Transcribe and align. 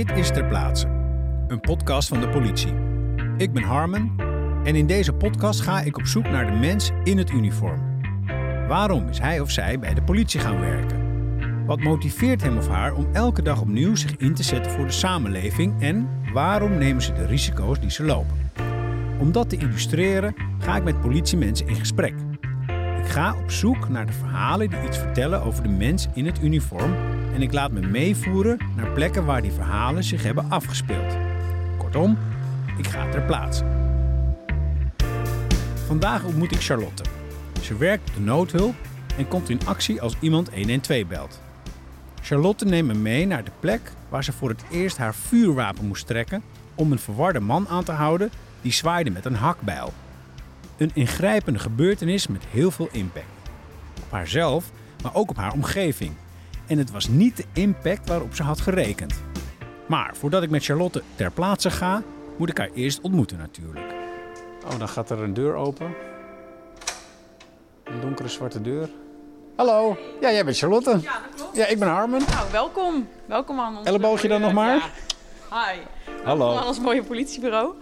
Dit 0.00 0.16
is 0.16 0.28
Ter 0.28 0.44
Plaatse, 0.44 0.86
een 1.48 1.60
podcast 1.60 2.08
van 2.08 2.20
de 2.20 2.28
politie. 2.28 2.74
Ik 3.36 3.52
ben 3.52 3.62
Harmen 3.62 4.12
en 4.64 4.74
in 4.74 4.86
deze 4.86 5.12
podcast 5.12 5.60
ga 5.60 5.80
ik 5.80 5.96
op 5.96 6.06
zoek 6.06 6.28
naar 6.28 6.46
de 6.46 6.58
mens 6.58 6.90
in 7.04 7.18
het 7.18 7.30
uniform. 7.30 7.80
Waarom 8.68 9.08
is 9.08 9.18
hij 9.18 9.40
of 9.40 9.50
zij 9.50 9.78
bij 9.78 9.94
de 9.94 10.02
politie 10.02 10.40
gaan 10.40 10.60
werken? 10.60 10.98
Wat 11.66 11.80
motiveert 11.80 12.42
hem 12.42 12.56
of 12.56 12.68
haar 12.68 12.94
om 12.94 13.08
elke 13.12 13.42
dag 13.42 13.60
opnieuw 13.60 13.94
zich 13.94 14.16
in 14.16 14.34
te 14.34 14.42
zetten 14.42 14.72
voor 14.72 14.86
de 14.86 14.92
samenleving 14.92 15.82
en 15.82 16.08
waarom 16.32 16.78
nemen 16.78 17.02
ze 17.02 17.12
de 17.12 17.26
risico's 17.26 17.80
die 17.80 17.90
ze 17.90 18.04
lopen? 18.04 18.50
Om 19.18 19.32
dat 19.32 19.48
te 19.48 19.56
illustreren 19.56 20.34
ga 20.58 20.76
ik 20.76 20.84
met 20.84 21.00
politiemensen 21.00 21.68
in 21.68 21.76
gesprek. 21.76 22.14
Ik 22.98 23.06
ga 23.06 23.34
op 23.42 23.50
zoek 23.50 23.88
naar 23.88 24.06
de 24.06 24.12
verhalen 24.12 24.70
die 24.70 24.82
iets 24.86 24.98
vertellen 24.98 25.42
over 25.42 25.62
de 25.62 25.68
mens 25.68 26.08
in 26.14 26.26
het 26.26 26.42
uniform 26.42 26.94
en 27.34 27.42
ik 27.42 27.52
laat 27.52 27.70
me 27.70 27.80
meevoeren 27.80 28.58
naar 28.76 28.90
plekken 28.90 29.24
waar 29.24 29.42
die 29.42 29.52
verhalen 29.52 30.04
zich 30.04 30.22
hebben 30.22 30.50
afgespeeld. 30.50 31.16
Kortom, 31.78 32.18
ik 32.78 32.86
ga 32.86 33.08
ter 33.08 33.22
plaatse. 33.22 33.64
Vandaag 35.86 36.24
ontmoet 36.24 36.52
ik 36.52 36.60
Charlotte. 36.60 37.02
Ze 37.60 37.76
werkt 37.76 38.08
op 38.08 38.14
de 38.14 38.20
noodhulp 38.20 38.74
en 39.16 39.28
komt 39.28 39.48
in 39.48 39.60
actie 39.66 40.00
als 40.00 40.16
iemand 40.20 40.54
112 40.54 41.06
belt. 41.06 41.40
Charlotte 42.22 42.64
neemt 42.64 42.86
me 42.86 42.94
mee 42.94 43.26
naar 43.26 43.44
de 43.44 43.50
plek 43.60 43.92
waar 44.08 44.24
ze 44.24 44.32
voor 44.32 44.48
het 44.48 44.64
eerst 44.70 44.96
haar 44.96 45.14
vuurwapen 45.14 45.86
moest 45.86 46.06
trekken 46.06 46.42
om 46.74 46.92
een 46.92 46.98
verwarde 46.98 47.40
man 47.40 47.68
aan 47.68 47.84
te 47.84 47.92
houden 47.92 48.30
die 48.62 48.72
zwaaide 48.72 49.10
met 49.10 49.24
een 49.24 49.34
hakbijl. 49.34 49.92
Een 50.76 50.90
ingrijpende 50.94 51.58
gebeurtenis 51.58 52.26
met 52.26 52.44
heel 52.50 52.70
veel 52.70 52.88
impact. 52.92 53.26
Op 54.02 54.10
haarzelf, 54.10 54.70
maar 55.02 55.14
ook 55.14 55.30
op 55.30 55.36
haar 55.36 55.52
omgeving. 55.52 56.12
En 56.70 56.78
het 56.78 56.90
was 56.90 57.08
niet 57.08 57.36
de 57.36 57.44
impact 57.52 58.08
waarop 58.08 58.34
ze 58.34 58.42
had 58.42 58.60
gerekend. 58.60 59.22
Maar 59.88 60.16
voordat 60.16 60.42
ik 60.42 60.50
met 60.50 60.64
Charlotte 60.64 61.02
ter 61.14 61.30
plaatse 61.30 61.70
ga, 61.70 62.02
moet 62.36 62.50
ik 62.50 62.58
haar 62.58 62.70
eerst 62.74 63.00
ontmoeten 63.00 63.38
natuurlijk. 63.38 63.94
Oh, 64.64 64.78
dan 64.78 64.88
gaat 64.88 65.10
er 65.10 65.22
een 65.22 65.34
deur 65.34 65.54
open. 65.54 65.94
Een 67.84 68.00
donkere 68.00 68.28
zwarte 68.28 68.60
deur. 68.60 68.88
Hallo, 69.56 69.96
ja, 70.20 70.32
jij 70.32 70.44
bent 70.44 70.58
Charlotte. 70.58 70.90
Ja, 70.90 70.96
dat 70.96 71.34
klopt. 71.36 71.56
Ja, 71.56 71.66
ik 71.66 71.78
ben 71.78 71.88
Harmen. 71.88 72.20
Nou, 72.28 72.50
welkom. 72.52 73.08
Welkom 73.26 73.60
aan 73.60 73.76
ons. 73.76 73.86
Elleboogje 73.86 74.28
dan 74.28 74.40
nog 74.40 74.52
maar? 74.52 74.90
Ja. 75.50 75.66
Hi. 75.72 75.80
Hallo. 76.24 76.56
Aan 76.56 76.66
ons 76.66 76.80
mooie 76.80 77.02
politiebureau. 77.02 77.74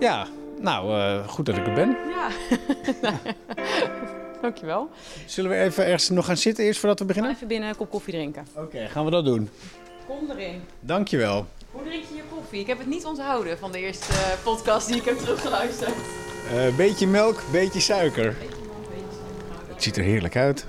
Ja, 0.00 0.26
nou, 0.60 1.00
eh, 1.00 1.28
goed 1.28 1.46
dat 1.46 1.56
ik 1.56 1.66
er 1.66 1.74
ben. 1.74 1.96
Ja. 2.08 3.12
Dankjewel. 4.42 4.88
Zullen 5.26 5.50
we 5.50 5.56
even 5.56 5.84
ergens 5.84 6.08
nog 6.08 6.26
gaan 6.26 6.36
zitten 6.36 6.64
eerst 6.64 6.80
voordat 6.80 6.98
we 6.98 7.04
beginnen? 7.04 7.30
even 7.32 7.46
binnen 7.48 7.68
een 7.68 7.76
kop 7.76 7.90
koffie 7.90 8.12
drinken. 8.14 8.46
Oké, 8.54 8.86
gaan 8.88 9.04
we 9.04 9.10
dat 9.10 9.24
doen. 9.24 9.48
Kom 10.06 10.30
erin. 10.30 10.60
Dankjewel. 10.80 11.46
Hoe 11.70 11.82
drink 11.84 12.04
je 12.08 12.14
je 12.14 12.22
koffie? 12.34 12.60
Ik 12.60 12.66
heb 12.66 12.78
het 12.78 12.86
niet 12.86 13.04
onthouden 13.04 13.58
van 13.58 13.72
de 13.72 13.78
eerste 13.78 14.12
eh, 14.12 14.18
podcast 14.44 14.86
die 14.86 14.96
ik 14.96 15.04
heb 15.04 15.18
teruggeluisterd. 15.18 15.94
Eh 16.54 16.76
beetje 16.76 17.06
melk, 17.06 17.42
beetje 17.52 17.80
suiker. 17.80 18.34
Beetje 18.40 18.56
man, 18.56 18.80
beetje 18.80 19.18
suiker. 19.18 19.72
Het 19.72 19.82
ziet 19.82 19.96
er 19.96 20.02
heerlijk 20.04 20.36
uit. 20.36 20.66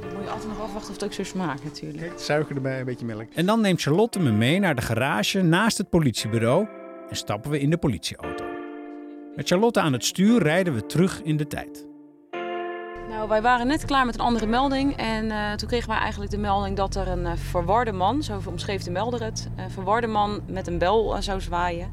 Dan 0.00 0.14
moet 0.14 0.24
je 0.24 0.30
altijd 0.30 0.48
nog 0.48 0.60
afwachten 0.60 0.88
of 0.88 0.94
het 0.94 1.04
ook 1.04 1.12
zo 1.12 1.24
smaakt 1.24 1.64
natuurlijk. 1.64 2.12
Suiker 2.16 2.54
erbij, 2.56 2.78
een 2.78 2.84
beetje 2.84 3.06
melk. 3.06 3.26
En 3.34 3.46
dan 3.46 3.60
neemt 3.60 3.80
Charlotte 3.82 4.20
me 4.20 4.30
mee 4.30 4.58
naar 4.58 4.74
de 4.74 4.82
garage 4.82 5.42
naast 5.42 5.78
het 5.78 5.88
politiebureau 5.90 6.66
en 7.10 7.16
stappen 7.16 7.50
we 7.50 7.60
in 7.60 7.70
de 7.70 7.76
politieauto. 7.78 8.44
Met 9.36 9.48
Charlotte 9.48 9.80
aan 9.80 9.92
het 9.92 10.04
stuur 10.04 10.42
rijden 10.42 10.74
we 10.74 10.86
terug 10.86 11.20
in 11.22 11.36
de 11.36 11.46
tijd. 11.46 11.86
Nou, 13.26 13.40
wij 13.40 13.50
waren 13.50 13.66
net 13.66 13.84
klaar 13.84 14.06
met 14.06 14.14
een 14.14 14.20
andere 14.20 14.46
melding. 14.46 14.96
En 14.96 15.30
eh, 15.30 15.52
toen 15.52 15.68
kregen 15.68 15.88
wij 15.88 15.98
eigenlijk 15.98 16.30
de 16.30 16.38
melding 16.38 16.76
dat 16.76 16.94
er 16.94 17.08
een 17.08 17.26
eh, 17.26 17.32
verwarde 17.36 17.92
man, 17.92 18.22
zo 18.22 18.40
omschreef 18.46 18.82
de 18.82 18.90
melder 18.90 19.22
het, 19.22 19.48
een 19.56 19.70
verwarde 19.70 20.06
man 20.06 20.40
met 20.46 20.66
een 20.66 20.78
bel 20.78 21.16
eh, 21.16 21.22
zou 21.22 21.40
zwaaien. 21.40 21.90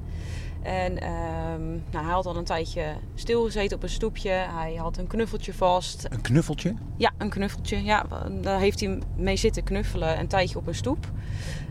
En 0.64 1.02
ehm, 1.02 1.70
nou, 1.92 2.06
hij 2.06 2.14
had 2.14 2.26
al 2.26 2.36
een 2.36 2.44
tijdje 2.44 2.86
stilgezeten 3.16 3.78
op 3.78 3.84
een 3.84 3.90
stoepje. 3.90 4.30
Hij 4.30 4.76
had 4.76 4.98
een 4.98 5.08
knuffeltje 5.08 5.54
vast. 5.54 6.06
Een 6.10 6.22
knuffeltje? 6.22 6.74
Ja, 6.98 7.12
een 7.18 7.30
knuffeltje. 7.30 7.84
Ja, 7.84 8.06
daar 8.42 8.60
heeft 8.60 8.80
hij 8.80 9.00
mee 9.16 9.36
zitten 9.36 9.64
knuffelen 9.64 10.20
een 10.20 10.28
tijdje 10.28 10.58
op 10.58 10.68
een 10.68 10.76
stoep. 10.76 11.12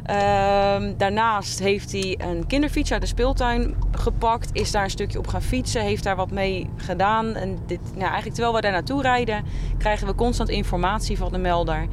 Ehm, 0.02 0.92
daarnaast 0.96 1.58
heeft 1.58 1.92
hij 1.92 2.18
een 2.18 2.46
kinderfiets 2.46 2.92
uit 2.92 3.00
de 3.00 3.06
speeltuin 3.06 3.74
gepakt. 3.90 4.50
Is 4.52 4.70
daar 4.70 4.84
een 4.84 4.90
stukje 4.90 5.18
op 5.18 5.26
gaan 5.26 5.42
fietsen. 5.42 5.82
Heeft 5.82 6.04
daar 6.04 6.16
wat 6.16 6.30
mee 6.30 6.70
gedaan. 6.76 7.34
En 7.34 7.58
dit, 7.66 7.80
nou, 7.82 8.00
eigenlijk 8.00 8.34
terwijl 8.34 8.54
we 8.54 8.60
daar 8.60 8.72
naartoe 8.72 9.02
rijden, 9.02 9.44
krijgen 9.78 10.06
we 10.06 10.14
constant 10.14 10.48
informatie 10.48 11.18
van 11.18 11.32
de 11.32 11.38
melder. 11.38 11.86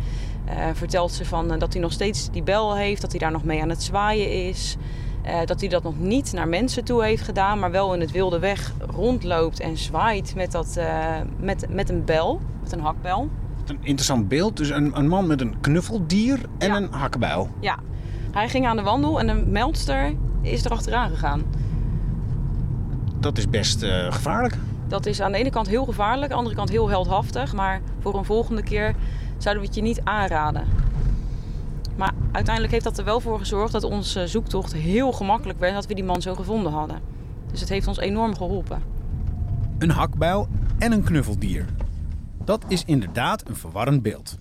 Eh, 0.45 0.67
vertelt 0.73 1.11
ze 1.11 1.25
van, 1.25 1.51
eh, 1.51 1.59
dat 1.59 1.73
hij 1.73 1.81
nog 1.81 1.91
steeds 1.91 2.29
die 2.31 2.43
bel 2.43 2.75
heeft. 2.75 3.01
Dat 3.01 3.11
hij 3.11 3.19
daar 3.19 3.31
nog 3.31 3.43
mee 3.43 3.61
aan 3.61 3.69
het 3.69 3.83
zwaaien 3.83 4.47
is. 4.47 4.77
Eh, 5.21 5.39
dat 5.45 5.59
hij 5.59 5.69
dat 5.69 5.83
nog 5.83 5.99
niet 5.99 6.33
naar 6.33 6.47
mensen 6.47 6.83
toe 6.83 7.03
heeft 7.03 7.23
gedaan, 7.23 7.59
maar 7.59 7.71
wel 7.71 7.93
in 7.93 7.99
het 7.99 8.11
wilde 8.11 8.39
weg 8.39 8.73
rondloopt 8.89 9.59
en 9.59 9.77
zwaait 9.77 10.35
met, 10.35 10.51
dat, 10.51 10.77
eh, 10.77 11.15
met, 11.39 11.65
met 11.69 11.89
een 11.89 12.05
bel, 12.05 12.41
met 12.63 12.71
een 12.71 12.79
hakbel. 12.81 13.29
Een 13.67 13.77
interessant 13.81 14.27
beeld. 14.27 14.57
Dus 14.57 14.69
een, 14.69 14.97
een 14.97 15.07
man 15.07 15.27
met 15.27 15.41
een 15.41 15.59
knuffeldier 15.61 16.39
en 16.57 16.67
Ja. 16.67 16.75
een 16.75 16.87
hakbijl. 16.91 17.49
Ja, 17.59 17.75
hij 18.31 18.49
ging 18.49 18.65
aan 18.67 18.75
de 18.75 18.83
wandel 18.83 19.19
en 19.19 19.27
een 19.27 19.51
meldster 19.51 20.13
is 20.41 20.65
er 20.65 20.71
achteraan 20.71 21.09
gegaan. 21.09 21.43
Dat 23.19 23.37
is 23.37 23.49
best 23.49 23.83
eh, 23.83 24.11
gevaarlijk. 24.13 24.57
Dat 24.87 25.05
is 25.05 25.21
aan 25.21 25.31
de 25.31 25.37
ene 25.37 25.49
kant 25.49 25.67
heel 25.67 25.85
gevaarlijk, 25.85 26.23
aan 26.23 26.29
de 26.29 26.35
andere 26.35 26.55
kant 26.55 26.69
heel 26.69 26.89
heldhaftig. 26.89 27.53
Maar 27.53 27.81
voor 27.99 28.15
een 28.17 28.25
volgende 28.25 28.63
keer 28.63 28.95
zouden 29.37 29.61
we 29.63 29.67
het 29.69 29.77
je 29.77 29.81
niet 29.83 30.01
aanraden. 30.03 30.63
Maar 31.99 32.13
uiteindelijk 32.31 32.73
heeft 32.73 32.85
dat 32.85 32.97
er 32.97 33.03
wel 33.03 33.19
voor 33.19 33.39
gezorgd 33.39 33.71
dat 33.71 33.83
onze 33.83 34.27
zoektocht 34.27 34.73
heel 34.73 35.11
gemakkelijk 35.11 35.59
werd 35.59 35.71
en 35.71 35.77
dat 35.77 35.87
we 35.87 35.93
die 35.93 36.03
man 36.03 36.21
zo 36.21 36.35
gevonden 36.35 36.71
hadden. 36.71 37.01
Dus 37.51 37.59
het 37.59 37.69
heeft 37.69 37.87
ons 37.87 37.97
enorm 37.97 38.35
geholpen. 38.35 38.81
Een 39.77 39.89
hakbijl 39.89 40.47
en 40.77 40.91
een 40.91 41.03
knuffeldier. 41.03 41.65
Dat 42.43 42.65
is 42.67 42.83
inderdaad 42.85 43.47
een 43.47 43.55
verwarrend 43.55 44.01
beeld. 44.01 44.37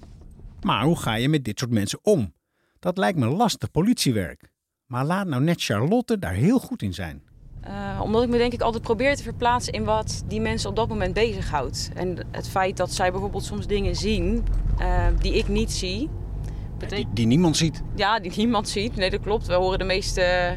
Maar 0.60 0.84
hoe 0.84 0.96
ga 0.96 1.14
je 1.14 1.28
met 1.28 1.44
dit 1.44 1.58
soort 1.58 1.70
mensen 1.70 1.98
om? 2.02 2.32
Dat 2.78 2.98
lijkt 2.98 3.19
me 3.19 3.26
lastig 3.26 3.70
politiewerk. 3.70 4.50
Maar 4.86 5.04
laat 5.04 5.26
nou 5.26 5.42
net 5.42 5.62
Charlotte 5.62 6.19
daar 6.19 6.34
heel 6.34 6.58
goed 6.58 6.82
in 6.82 6.94
zijn. 6.94 7.22
Eh, 7.60 8.00
omdat 8.02 8.22
ik 8.22 8.28
me 8.28 8.38
denk 8.38 8.52
ik 8.52 8.60
altijd 8.60 8.82
probeer 8.82 9.16
te 9.16 9.22
verplaatsen 9.22 9.72
in 9.72 9.84
wat 9.84 10.22
die 10.26 10.40
mensen 10.40 10.70
op 10.70 10.76
dat 10.76 10.88
moment 10.88 11.14
bezighoudt. 11.14 11.90
En 11.94 12.19
het 12.30 12.48
feit 12.48 12.76
dat 12.76 12.92
zij 12.92 13.10
bijvoorbeeld 13.10 13.44
soms 13.44 13.66
dingen 13.66 13.96
zien 13.96 14.44
eh, 14.78 15.06
die 15.20 15.34
ik 15.34 15.48
niet 15.48 15.72
zie. 15.72 16.08
Die, 16.87 17.06
die 17.12 17.27
niemand 17.27 17.56
ziet. 17.56 17.83
ja, 17.94 18.21
die 18.21 18.33
niemand 18.37 18.69
ziet. 18.69 18.97
Nee, 18.97 19.11
dat 19.11 19.21
klopt. 19.21 19.47
We 19.47 19.55
horen 19.55 19.78
de 19.78 19.84
meest 19.84 20.16
eh, 20.16 20.50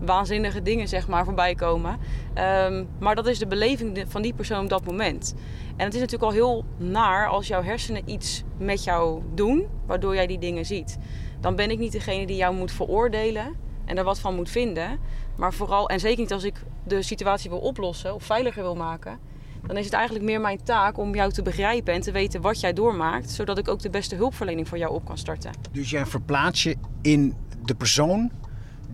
waanzinnige 0.00 0.62
dingen 0.62 0.88
zeg 0.88 1.08
maar 1.08 1.24
voorbij 1.24 1.54
komen. 1.54 1.98
Ehm, 2.34 2.84
maar 2.98 3.14
dat 3.14 3.26
is 3.26 3.38
de 3.38 3.46
beleving 3.46 4.04
van 4.08 4.22
die 4.22 4.34
persoon 4.34 4.62
op 4.62 4.68
dat 4.68 4.84
moment. 4.84 5.34
En 5.76 5.84
het 5.84 5.94
is 5.94 6.00
natuurlijk 6.00 6.30
al 6.30 6.36
heel 6.36 6.64
naar 6.76 7.28
als 7.28 7.46
jouw 7.46 7.62
hersenen 7.62 8.02
iets 8.04 8.42
met 8.58 8.84
jou 8.84 9.22
doen, 9.34 9.66
waardoor 9.86 10.14
jij 10.14 10.26
die 10.26 10.38
dingen 10.38 10.66
ziet. 10.66 10.98
Dan 11.40 11.56
ben 11.56 11.70
ik 11.70 11.78
niet 11.78 11.92
degene 11.92 12.26
die 12.26 12.36
jou 12.36 12.54
moet 12.54 12.72
veroordelen 12.72 13.56
en 13.84 13.98
er 13.98 14.04
wat 14.04 14.18
van 14.18 14.34
moet 14.34 14.50
vinden. 14.50 14.98
Maar 15.36 15.54
vooral, 15.54 15.88
en 15.88 16.00
zeker 16.00 16.20
niet 16.20 16.32
als 16.32 16.44
ik 16.44 16.62
de 16.84 17.02
situatie 17.02 17.50
wil 17.50 17.58
oplossen 17.58 18.14
of 18.14 18.24
veiliger 18.24 18.62
wil 18.62 18.76
maken, 18.76 19.18
dan 19.66 19.76
is 19.76 19.84
het 19.84 19.94
eigenlijk 19.94 20.24
meer 20.24 20.40
mijn 20.40 20.62
taak 20.62 20.98
om 20.98 21.14
jou 21.14 21.32
te 21.32 21.42
begrijpen 21.42 21.94
en 21.94 22.00
te 22.00 22.12
weten 22.12 22.40
wat 22.40 22.60
jij 22.60 22.72
doormaakt, 22.72 23.30
zodat 23.30 23.58
ik 23.58 23.68
ook 23.68 23.80
de 23.80 23.90
beste 23.90 24.14
hulpverlening 24.14 24.68
voor 24.68 24.78
jou 24.78 24.94
op 24.94 25.04
kan 25.04 25.18
starten. 25.18 25.50
Dus 25.72 25.90
jij 25.90 26.06
verplaats 26.06 26.62
je 26.62 26.76
in 27.02 27.34
de 27.64 27.74
persoon 27.74 28.30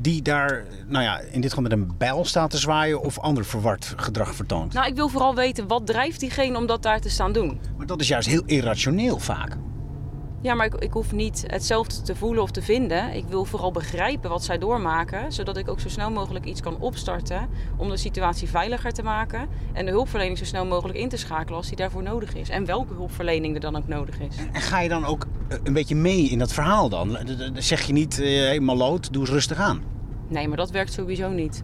die 0.00 0.22
daar, 0.22 0.65
nou 0.87 1.04
ja, 1.04 1.19
in 1.19 1.41
dit 1.41 1.49
geval 1.49 1.62
met 1.62 1.72
een 1.72 1.91
bijl 1.99 2.25
staat 2.25 2.50
te 2.50 2.59
zwaaien 2.59 3.00
of 3.00 3.19
ander 3.19 3.44
verward 3.44 3.94
gedrag 3.97 4.34
vertoont. 4.34 4.72
Nou, 4.72 4.87
ik 4.87 4.94
wil 4.94 5.09
vooral 5.09 5.34
weten 5.34 5.66
wat 5.66 5.87
drijft 5.87 6.21
diegene 6.21 6.59
om 6.59 6.66
dat 6.66 6.83
daar 6.83 7.00
te 7.00 7.10
staan 7.10 7.33
doen. 7.33 7.60
Maar 7.77 7.87
dat 7.87 8.00
is 8.00 8.09
juist 8.09 8.28
heel 8.28 8.43
irrationeel 8.47 9.19
vaak. 9.19 9.57
Ja, 10.47 10.54
maar 10.54 10.66
ik, 10.66 10.75
ik 10.75 10.93
hoef 10.93 11.13
niet 11.13 11.45
hetzelfde 11.47 12.03
te 12.03 12.16
voelen 12.16 12.43
of 12.43 12.51
te 12.51 12.63
vinden. 12.63 13.15
Ik 13.15 13.25
wil 13.28 13.45
vooral 13.45 13.72
begrijpen 13.72 14.31
wat 14.31 14.45
zij 14.45 14.59
doormaken, 14.59 15.33
zodat 15.33 15.57
ik 15.57 15.69
ook 15.69 15.81
zo 15.81 15.89
snel 15.89 16.10
mogelijk 16.10 16.45
iets 16.45 16.60
kan 16.60 16.81
opstarten 16.81 17.48
om 17.77 17.89
de 17.89 17.97
situatie 17.97 18.48
veiliger 18.48 18.93
te 18.93 19.03
maken 19.03 19.48
en 19.72 19.84
de 19.84 19.91
hulpverlening 19.91 20.39
zo 20.39 20.45
snel 20.45 20.66
mogelijk 20.66 20.98
in 20.98 21.09
te 21.09 21.16
schakelen 21.16 21.57
als 21.57 21.66
die 21.66 21.77
daarvoor 21.77 22.03
nodig 22.03 22.34
is. 22.34 22.48
En 22.48 22.65
welke 22.65 22.95
hulpverlening 22.95 23.54
er 23.54 23.60
dan 23.60 23.77
ook 23.77 23.89
nodig 23.89 24.21
is. 24.21 24.37
En 24.53 24.60
ga 24.60 24.81
je 24.81 24.89
dan 24.89 25.04
ook 25.04 25.27
eh, 25.48 25.59
een 25.63 25.72
beetje 25.72 25.95
mee 25.95 26.22
in 26.22 26.39
dat 26.39 26.53
verhaal 26.53 26.89
dan? 26.89 27.19
Zeg 27.54 27.83
je 27.83 27.93
niet, 27.93 28.16
hé 28.16 28.39
hey, 28.39 28.60
maloot, 28.60 29.13
doe 29.13 29.22
eens 29.22 29.31
rustig 29.31 29.59
aan. 29.59 29.83
Nee, 30.28 30.48
maar 30.48 30.57
dat 30.57 30.71
werkt 30.71 30.93
sowieso 30.93 31.28
niet. 31.28 31.63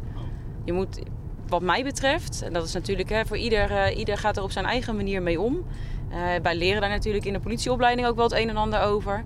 Je 0.64 0.72
moet, 0.72 1.02
wat 1.48 1.62
mij 1.62 1.84
betreft, 1.84 2.42
en 2.42 2.52
dat 2.52 2.64
is 2.64 2.72
natuurlijk 2.72 3.08
hè, 3.08 3.26
voor 3.26 3.38
ieder, 3.38 3.70
eh, 3.70 3.98
ieder 3.98 4.18
gaat 4.18 4.36
er 4.36 4.42
op 4.42 4.50
zijn 4.50 4.64
eigen 4.64 4.96
manier 4.96 5.22
mee 5.22 5.40
om. 5.40 5.64
Eh, 6.12 6.18
wij 6.42 6.56
leren 6.56 6.80
daar 6.80 6.90
natuurlijk 6.90 7.24
in 7.24 7.32
de 7.32 7.40
politieopleiding 7.40 8.06
ook 8.06 8.16
wel 8.16 8.24
het 8.24 8.34
een 8.34 8.48
en 8.48 8.56
ander 8.56 8.80
over. 8.80 9.24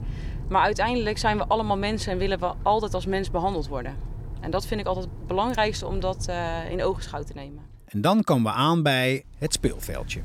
Maar 0.48 0.62
uiteindelijk 0.62 1.18
zijn 1.18 1.36
we 1.36 1.46
allemaal 1.46 1.78
mensen 1.78 2.12
en 2.12 2.18
willen 2.18 2.40
we 2.40 2.52
altijd 2.62 2.94
als 2.94 3.06
mens 3.06 3.30
behandeld 3.30 3.68
worden. 3.68 3.96
En 4.40 4.50
dat 4.50 4.66
vind 4.66 4.80
ik 4.80 4.86
altijd 4.86 5.04
het 5.04 5.26
belangrijkste 5.26 5.86
om 5.86 6.00
dat 6.00 6.26
eh, 6.28 6.70
in 6.70 6.82
ogenschouw 6.82 7.22
te 7.22 7.32
nemen. 7.34 7.62
En 7.84 8.00
dan 8.00 8.22
komen 8.22 8.52
we 8.52 8.58
aan 8.58 8.82
bij 8.82 9.24
het 9.38 9.52
speelveldje. 9.52 10.20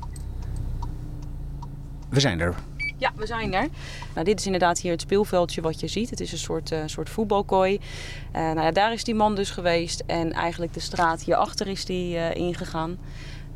We 2.09 2.19
zijn 2.19 2.39
er. 2.39 2.55
Ja, 2.97 3.11
we 3.15 3.25
zijn 3.25 3.53
er. 3.53 3.67
Nou, 4.13 4.25
dit 4.25 4.39
is 4.39 4.45
inderdaad 4.45 4.79
hier 4.79 4.91
het 4.91 5.01
speelveldje 5.01 5.61
wat 5.61 5.79
je 5.79 5.87
ziet. 5.87 6.09
Het 6.09 6.19
is 6.19 6.31
een 6.31 6.37
soort, 6.37 6.71
uh, 6.71 6.79
soort 6.85 7.09
voetbalkooi. 7.09 7.73
Uh, 7.73 8.41
nou 8.41 8.61
ja, 8.61 8.71
daar 8.71 8.93
is 8.93 9.03
die 9.03 9.15
man 9.15 9.35
dus 9.35 9.49
geweest. 9.49 10.03
En 10.05 10.31
eigenlijk 10.31 10.73
de 10.73 10.79
straat 10.79 11.23
hierachter 11.23 11.67
is 11.67 11.85
die 11.85 12.15
uh, 12.15 12.35
ingegaan. 12.35 12.97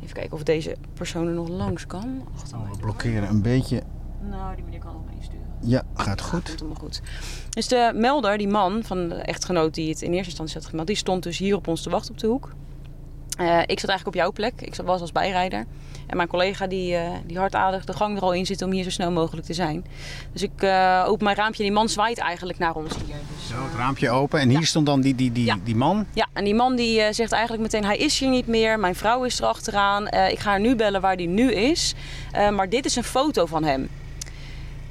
Even 0.02 0.14
kijken 0.14 0.32
of 0.32 0.42
deze 0.42 0.76
persoon 0.94 1.26
er 1.26 1.32
nog 1.32 1.48
langs 1.48 1.86
kan. 1.86 2.22
Oh, 2.54 2.70
we 2.70 2.78
blokkeren 2.78 3.28
een 3.28 3.42
beetje. 3.42 3.82
Nou, 4.30 4.54
die 4.54 4.64
meneer 4.64 4.80
kan 4.80 4.92
nog 4.92 5.02
meesturen. 5.14 5.46
Ja, 5.60 5.82
gaat 5.94 6.20
goed. 6.20 6.46
Ja, 6.46 6.52
helemaal 6.52 6.74
goed. 6.74 7.02
Dus 7.50 7.68
de 7.68 7.92
melder, 7.94 8.38
die 8.38 8.48
man 8.48 8.82
van 8.82 9.08
de 9.08 9.14
echtgenoot 9.14 9.74
die 9.74 9.88
het 9.88 10.02
in 10.02 10.12
eerste 10.12 10.28
instantie 10.28 10.56
had 10.56 10.66
gemeld... 10.66 10.86
die 10.86 10.96
stond 10.96 11.22
dus 11.22 11.38
hier 11.38 11.56
op 11.56 11.66
ons 11.68 11.82
te 11.82 11.90
wachten 11.90 12.12
op 12.12 12.18
de 12.18 12.26
hoek. 12.26 12.52
Uh, 13.40 13.60
ik 13.66 13.80
zat 13.80 13.90
eigenlijk 13.90 14.06
op 14.06 14.14
jouw 14.14 14.32
plek. 14.32 14.52
Ik 14.60 14.74
was 14.74 15.00
als 15.00 15.12
bijrijder. 15.12 15.66
En 16.06 16.16
mijn 16.16 16.28
collega 16.28 16.66
die, 16.66 16.92
uh, 16.92 17.00
die 17.26 17.38
hardaardig 17.38 17.84
de 17.84 17.92
gang 17.92 18.16
er 18.16 18.22
al 18.22 18.32
in 18.32 18.46
zit 18.46 18.62
om 18.62 18.70
hier 18.70 18.84
zo 18.84 18.90
snel 18.90 19.10
mogelijk 19.10 19.46
te 19.46 19.54
zijn. 19.54 19.84
Dus 20.32 20.42
ik 20.42 20.62
uh, 20.62 21.04
open 21.06 21.24
mijn 21.24 21.36
raampje 21.36 21.58
en 21.58 21.68
die 21.68 21.78
man 21.78 21.88
zwaait 21.88 22.18
eigenlijk 22.18 22.58
naar 22.58 22.74
ons 22.74 22.94
hier. 22.94 23.16
Dus, 23.36 23.48
zo, 23.48 23.54
het 23.62 23.74
raampje 23.76 24.10
open. 24.10 24.40
En 24.40 24.48
hier 24.48 24.66
stond 24.66 24.86
dan 24.86 25.00
die, 25.00 25.14
die, 25.14 25.32
die, 25.32 25.44
ja. 25.44 25.56
die 25.64 25.76
man? 25.76 26.06
Ja, 26.12 26.26
en 26.32 26.44
die 26.44 26.54
man 26.54 26.76
die 26.76 27.12
zegt 27.12 27.32
eigenlijk 27.32 27.62
meteen 27.62 27.84
hij 27.84 27.96
is 27.96 28.18
hier 28.18 28.30
niet 28.30 28.46
meer. 28.46 28.78
Mijn 28.78 28.94
vrouw 28.94 29.24
is 29.24 29.40
erachteraan. 29.40 30.06
ik 30.06 30.38
ga 30.38 30.50
haar 30.50 30.60
nu 30.60 30.76
bellen 30.76 31.00
waar 31.00 31.16
die 31.16 31.28
nu 31.28 31.52
is. 31.52 31.94
maar 32.52 32.68
dit 32.68 32.84
is 32.84 32.96
een 32.96 33.04
foto 33.04 33.46
van 33.46 33.64
hem. 33.64 33.88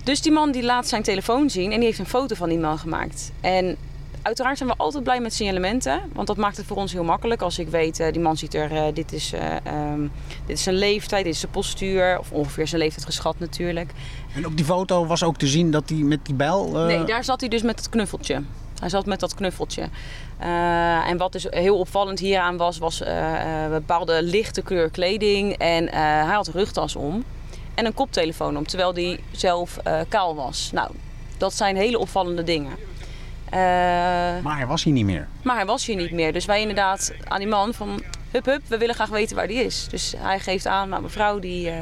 Dus 0.03 0.21
die 0.21 0.31
man 0.31 0.51
die 0.51 0.63
laat 0.63 0.87
zijn 0.87 1.03
telefoon 1.03 1.49
zien 1.49 1.71
en 1.71 1.77
die 1.77 1.85
heeft 1.85 1.99
een 1.99 2.05
foto 2.05 2.35
van 2.35 2.49
die 2.49 2.57
man 2.57 2.77
gemaakt. 2.77 3.31
En 3.41 3.77
uiteraard 4.25 4.57
zijn 4.57 4.69
we 4.69 4.75
altijd 4.77 5.03
blij 5.03 5.19
met 5.19 5.33
signalementen. 5.33 6.01
Want 6.13 6.27
dat 6.27 6.37
maakt 6.37 6.57
het 6.57 6.65
voor 6.65 6.77
ons 6.77 6.91
heel 6.91 7.03
makkelijk. 7.03 7.41
Als 7.41 7.59
ik 7.59 7.67
weet, 7.67 7.99
uh, 7.99 8.11
die 8.11 8.21
man 8.21 8.37
ziet 8.37 8.53
er, 8.53 8.71
uh, 8.71 8.83
dit, 8.93 9.13
is, 9.13 9.33
uh, 9.33 9.55
um, 9.91 10.11
dit 10.45 10.57
is 10.57 10.63
zijn 10.63 10.75
leeftijd, 10.75 11.23
dit 11.23 11.33
is 11.33 11.39
zijn 11.39 11.51
postuur. 11.51 12.19
Of 12.19 12.31
ongeveer 12.31 12.67
zijn 12.67 12.81
leeftijd 12.81 13.05
geschat 13.05 13.39
natuurlijk. 13.39 13.91
En 14.35 14.45
op 14.45 14.55
die 14.55 14.65
foto 14.65 15.05
was 15.05 15.23
ook 15.23 15.37
te 15.37 15.47
zien 15.47 15.71
dat 15.71 15.89
hij 15.89 15.97
met 15.97 16.25
die 16.25 16.35
bijl... 16.35 16.69
Nee, 16.69 17.03
daar 17.03 17.23
zat 17.23 17.39
hij 17.39 17.49
dus 17.49 17.61
met 17.61 17.79
het 17.79 17.89
knuffeltje. 17.89 18.43
Hij 18.79 18.89
zat 18.89 19.05
met 19.05 19.19
dat 19.19 19.35
knuffeltje. 19.35 19.89
Uh, 20.41 21.09
en 21.09 21.17
wat 21.17 21.31
dus 21.31 21.47
heel 21.49 21.77
opvallend 21.79 22.19
hieraan 22.19 22.57
was, 22.57 22.77
was 22.77 23.01
uh, 23.01 23.69
bepaalde 23.69 24.23
lichte 24.23 24.61
kleur 24.61 24.89
kleding. 24.89 25.53
En 25.57 25.89
hij 25.89 26.33
had 26.33 26.47
rugtas 26.47 26.95
om. 26.95 27.23
En 27.73 27.85
een 27.85 27.93
koptelefoon 27.93 28.57
om, 28.57 28.67
terwijl 28.67 28.93
hij 28.93 29.19
zelf 29.31 29.77
kaal 30.09 30.35
was. 30.35 30.69
Nou, 30.73 30.91
dat 31.37 31.53
zijn 31.53 31.75
hele 31.75 31.99
opvallende 31.99 32.43
dingen. 32.43 32.71
Uh, 33.45 33.51
maar 34.43 34.57
hij 34.57 34.67
was 34.67 34.83
hier 34.83 34.93
niet 34.93 35.05
meer. 35.05 35.27
Maar 35.41 35.55
hij 35.55 35.65
was 35.65 35.85
hier 35.85 35.95
niet 35.95 36.11
meer. 36.11 36.33
Dus 36.33 36.45
wij 36.45 36.61
inderdaad 36.61 37.13
aan 37.27 37.39
die 37.39 37.47
man 37.47 37.73
van... 37.73 38.01
Hup, 38.31 38.45
hup, 38.45 38.61
we 38.67 38.77
willen 38.77 38.95
graag 38.95 39.09
weten 39.09 39.35
waar 39.35 39.47
die 39.47 39.63
is. 39.63 39.87
Dus 39.89 40.13
hij 40.17 40.39
geeft 40.39 40.67
aan, 40.67 40.89
nou, 40.89 41.01
mevrouw 41.01 41.39
die, 41.39 41.67
uh, 41.69 41.75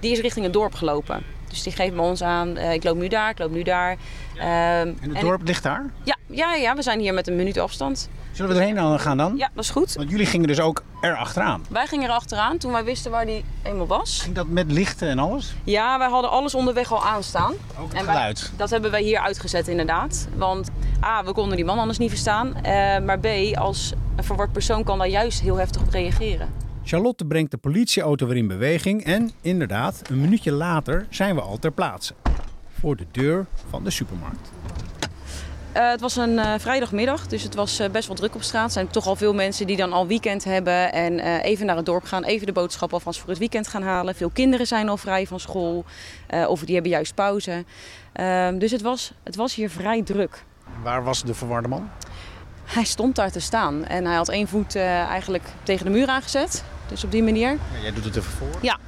die 0.00 0.12
is 0.12 0.20
richting 0.20 0.44
het 0.44 0.54
dorp 0.54 0.74
gelopen. 0.74 1.22
Dus 1.48 1.62
die 1.62 1.72
geeft 1.72 1.94
me 1.94 2.00
ons 2.00 2.22
aan, 2.22 2.56
uh, 2.56 2.72
ik 2.72 2.84
loop 2.84 2.96
nu 2.96 3.08
daar, 3.08 3.30
ik 3.30 3.38
loop 3.38 3.50
nu 3.50 3.62
daar. 3.62 3.96
en 4.38 4.98
het 5.00 5.20
dorp 5.20 5.42
ligt 5.46 5.62
daar? 5.62 5.90
Ja, 6.02 6.16
ja, 6.26 6.54
ja, 6.54 6.74
we 6.74 6.82
zijn 6.82 7.00
hier 7.00 7.14
met 7.14 7.28
een 7.28 7.36
minuut 7.36 7.58
afstand. 7.58 8.08
Zullen 8.32 8.54
we 8.54 8.60
erheen 8.60 8.98
gaan 8.98 9.16
dan? 9.16 9.36
Ja, 9.36 9.50
dat 9.54 9.64
is 9.64 9.70
goed. 9.70 9.94
Want 9.94 10.10
jullie 10.10 10.26
gingen 10.26 10.46
dus 10.46 10.60
ook 10.60 10.82
er 11.00 11.16
achteraan. 11.16 11.64
Wij 11.68 11.86
gingen 11.86 12.08
er 12.08 12.14
achteraan 12.14 12.58
toen 12.58 12.72
wij 12.72 12.84
wisten 12.84 13.10
waar 13.10 13.26
die 13.26 13.44
eenmaal 13.62 13.86
was. 13.86 14.20
Ging 14.20 14.34
dat 14.34 14.48
met 14.48 14.72
lichten 14.72 15.08
en 15.08 15.18
alles? 15.18 15.54
Ja, 15.64 15.98
wij 15.98 16.08
hadden 16.08 16.30
alles 16.30 16.54
onderweg 16.54 16.92
al 16.92 17.04
aanstaan. 17.04 17.52
Ook 17.78 17.88
het 17.88 17.98
en 17.98 18.04
geluid? 18.04 18.40
Wij, 18.40 18.50
dat 18.56 18.70
hebben 18.70 18.90
wij 18.90 19.02
hier 19.02 19.20
uitgezet 19.20 19.68
inderdaad. 19.68 20.28
Want 20.36 20.68
A, 21.04 21.24
we 21.24 21.32
konden 21.32 21.56
die 21.56 21.64
man 21.64 21.78
anders 21.78 21.98
niet 21.98 22.10
verstaan. 22.10 22.46
Uh, 22.56 22.62
maar 22.98 23.18
B, 23.18 23.26
als 23.54 23.92
een 24.16 24.24
verward 24.24 24.52
persoon 24.52 24.84
kan 24.84 24.98
daar 24.98 25.08
juist 25.08 25.40
heel 25.40 25.56
heftig 25.56 25.82
op 25.82 25.90
reageren. 25.90 26.48
Charlotte 26.84 27.24
brengt 27.24 27.50
de 27.50 27.56
politieauto 27.56 28.26
weer 28.26 28.36
in 28.36 28.48
beweging 28.48 29.04
en 29.04 29.30
inderdaad, 29.40 30.02
een 30.10 30.20
minuutje 30.20 30.52
later 30.52 31.06
zijn 31.10 31.34
we 31.34 31.40
al 31.40 31.58
ter 31.58 31.72
plaatse. 31.72 32.14
Voor 32.80 32.96
de 32.96 33.06
deur 33.10 33.46
van 33.68 33.84
de 33.84 33.90
supermarkt. 33.90 34.50
Uh, 35.76 35.90
het 35.90 36.00
was 36.00 36.16
een 36.16 36.32
uh, 36.32 36.54
vrijdagmiddag, 36.58 37.26
dus 37.26 37.42
het 37.42 37.54
was 37.54 37.80
uh, 37.80 37.88
best 37.88 38.06
wel 38.06 38.16
druk 38.16 38.34
op 38.34 38.42
straat. 38.42 38.64
Er 38.64 38.70
zijn 38.70 38.88
toch 38.88 39.06
al 39.06 39.16
veel 39.16 39.34
mensen 39.34 39.66
die 39.66 39.76
dan 39.76 39.92
al 39.92 40.06
weekend 40.06 40.44
hebben 40.44 40.92
en 40.92 41.18
even 41.40 41.66
naar 41.66 41.76
het 41.76 41.86
dorp 41.86 42.04
gaan, 42.04 42.24
even 42.24 42.46
de 42.46 42.52
boodschap 42.52 42.92
alvast 42.92 43.20
voor 43.20 43.28
het 43.28 43.38
weekend 43.38 43.68
gaan 43.68 43.82
halen. 43.82 44.14
Veel 44.14 44.30
kinderen 44.30 44.66
zijn 44.66 44.88
al 44.88 44.96
vrij 44.96 45.26
van 45.26 45.40
school 45.40 45.84
of 46.46 46.64
die 46.64 46.74
hebben 46.74 46.92
juist 46.92 47.14
pauze. 47.14 47.64
Ehm, 48.12 48.58
dus 48.58 48.70
het 48.70 48.82
was, 48.82 49.12
het 49.22 49.36
was 49.36 49.54
hier 49.54 49.70
vrij 49.70 50.02
druk. 50.02 50.44
Waar 50.82 51.04
was 51.04 51.22
de 51.22 51.34
verwarde 51.34 51.68
man? 51.68 51.90
Hij 52.64 52.84
stond 52.84 53.16
daar 53.16 53.30
te 53.30 53.40
staan 53.40 53.84
en 53.84 54.04
hij 54.04 54.14
had 54.14 54.28
één 54.28 54.48
voet 54.48 54.76
eigenlijk 54.76 55.44
tegen 55.62 55.84
de 55.84 55.90
muur 55.90 56.08
aangezet. 56.08 56.64
Dus 56.88 57.04
op 57.04 57.10
die 57.10 57.22
manier. 57.22 57.50
Ja, 57.50 57.80
jij 57.82 57.92
doet 57.92 58.04
het 58.04 58.16
even 58.16 58.32
voor? 58.32 58.58
Ja. 58.60 58.78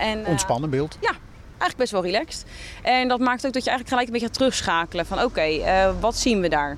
en, 0.00 0.26
Ontspannen 0.26 0.70
beeld? 0.70 0.98
Ja, 1.00 1.12
eigenlijk 1.48 1.76
best 1.76 1.92
wel 1.92 2.02
relaxed. 2.02 2.44
En 2.82 3.08
dat 3.08 3.20
maakt 3.20 3.46
ook 3.46 3.52
dat 3.52 3.64
je 3.64 3.70
eigenlijk 3.70 3.88
gelijk 3.88 4.06
een 4.06 4.12
beetje 4.12 4.26
gaat 4.26 4.36
terugschakelen 4.36 5.06
van 5.06 5.18
oké, 5.22 5.26
okay, 5.26 5.94
wat 6.00 6.16
zien 6.16 6.40
we 6.40 6.48
daar? 6.48 6.76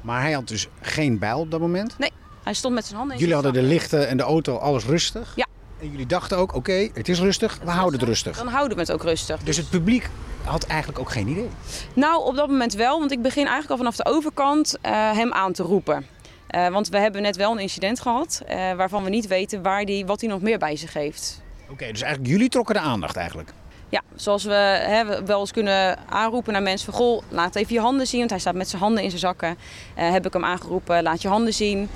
Maar 0.00 0.20
hij 0.20 0.32
had 0.32 0.48
dus 0.48 0.68
geen 0.80 1.18
bijl 1.18 1.38
op 1.38 1.50
dat 1.50 1.60
moment? 1.60 1.98
Nee, 1.98 2.12
hij 2.42 2.54
stond 2.54 2.74
met 2.74 2.84
zijn 2.84 2.96
handen 2.96 3.14
in 3.14 3.20
Jullie 3.20 3.34
hadden 3.34 3.52
de 3.52 3.62
lichten 3.62 4.08
en 4.08 4.16
de 4.16 4.22
auto, 4.22 4.56
alles 4.56 4.84
rustig? 4.84 5.32
Ja. 5.36 5.46
En 5.80 5.90
jullie 5.90 6.06
dachten 6.06 6.36
ook, 6.36 6.48
oké, 6.48 6.58
okay, 6.58 6.90
het 6.94 7.08
is 7.08 7.20
rustig, 7.20 7.58
we 7.64 7.70
houden 7.70 8.00
het 8.00 8.08
rustig. 8.08 8.36
Dan 8.36 8.48
houden 8.48 8.76
we 8.76 8.82
het 8.82 8.92
ook 8.92 9.02
rustig. 9.02 9.40
Dus 9.42 9.56
het 9.56 9.70
publiek 9.70 10.10
had 10.44 10.64
eigenlijk 10.64 11.00
ook 11.00 11.10
geen 11.10 11.28
idee? 11.28 11.48
Nou, 11.94 12.24
op 12.24 12.36
dat 12.36 12.48
moment 12.48 12.72
wel, 12.72 12.98
want 12.98 13.12
ik 13.12 13.22
begin 13.22 13.42
eigenlijk 13.46 13.70
al 13.70 13.76
vanaf 13.76 13.96
de 13.96 14.04
overkant 14.04 14.76
uh, 14.82 14.90
hem 15.12 15.32
aan 15.32 15.52
te 15.52 15.62
roepen. 15.62 16.06
Uh, 16.50 16.68
want 16.68 16.88
we 16.88 16.98
hebben 16.98 17.22
net 17.22 17.36
wel 17.36 17.52
een 17.52 17.58
incident 17.58 18.00
gehad 18.00 18.42
uh, 18.42 18.72
waarvan 18.72 19.04
we 19.04 19.10
niet 19.10 19.26
weten 19.26 19.62
waar 19.62 19.84
die, 19.84 20.06
wat 20.06 20.20
hij 20.20 20.30
nog 20.30 20.40
meer 20.40 20.58
bij 20.58 20.76
zich 20.76 20.92
heeft. 20.92 21.42
Oké, 21.62 21.72
okay, 21.72 21.92
dus 21.92 22.02
eigenlijk 22.02 22.32
jullie 22.32 22.48
trokken 22.48 22.74
de 22.74 22.80
aandacht 22.80 23.16
eigenlijk? 23.16 23.52
Ja, 23.88 24.02
zoals 24.14 24.44
we 24.44 24.52
hè, 24.52 25.24
wel 25.24 25.40
eens 25.40 25.52
kunnen 25.52 25.98
aanroepen 26.08 26.52
naar 26.52 26.62
mensen 26.62 26.92
van... 26.92 26.94
Goh, 26.94 27.22
laat 27.28 27.54
even 27.54 27.74
je 27.74 27.80
handen 27.80 28.06
zien, 28.06 28.18
want 28.18 28.30
hij 28.30 28.38
staat 28.40 28.54
met 28.54 28.68
zijn 28.68 28.82
handen 28.82 29.02
in 29.02 29.08
zijn 29.08 29.20
zakken. 29.20 29.56
Heb 29.94 30.26
ik 30.26 30.32
hem 30.32 30.44
aangeroepen, 30.44 31.02
laat 31.02 31.22
je 31.22 31.28
handen 31.28 31.54
zien. 31.54 31.88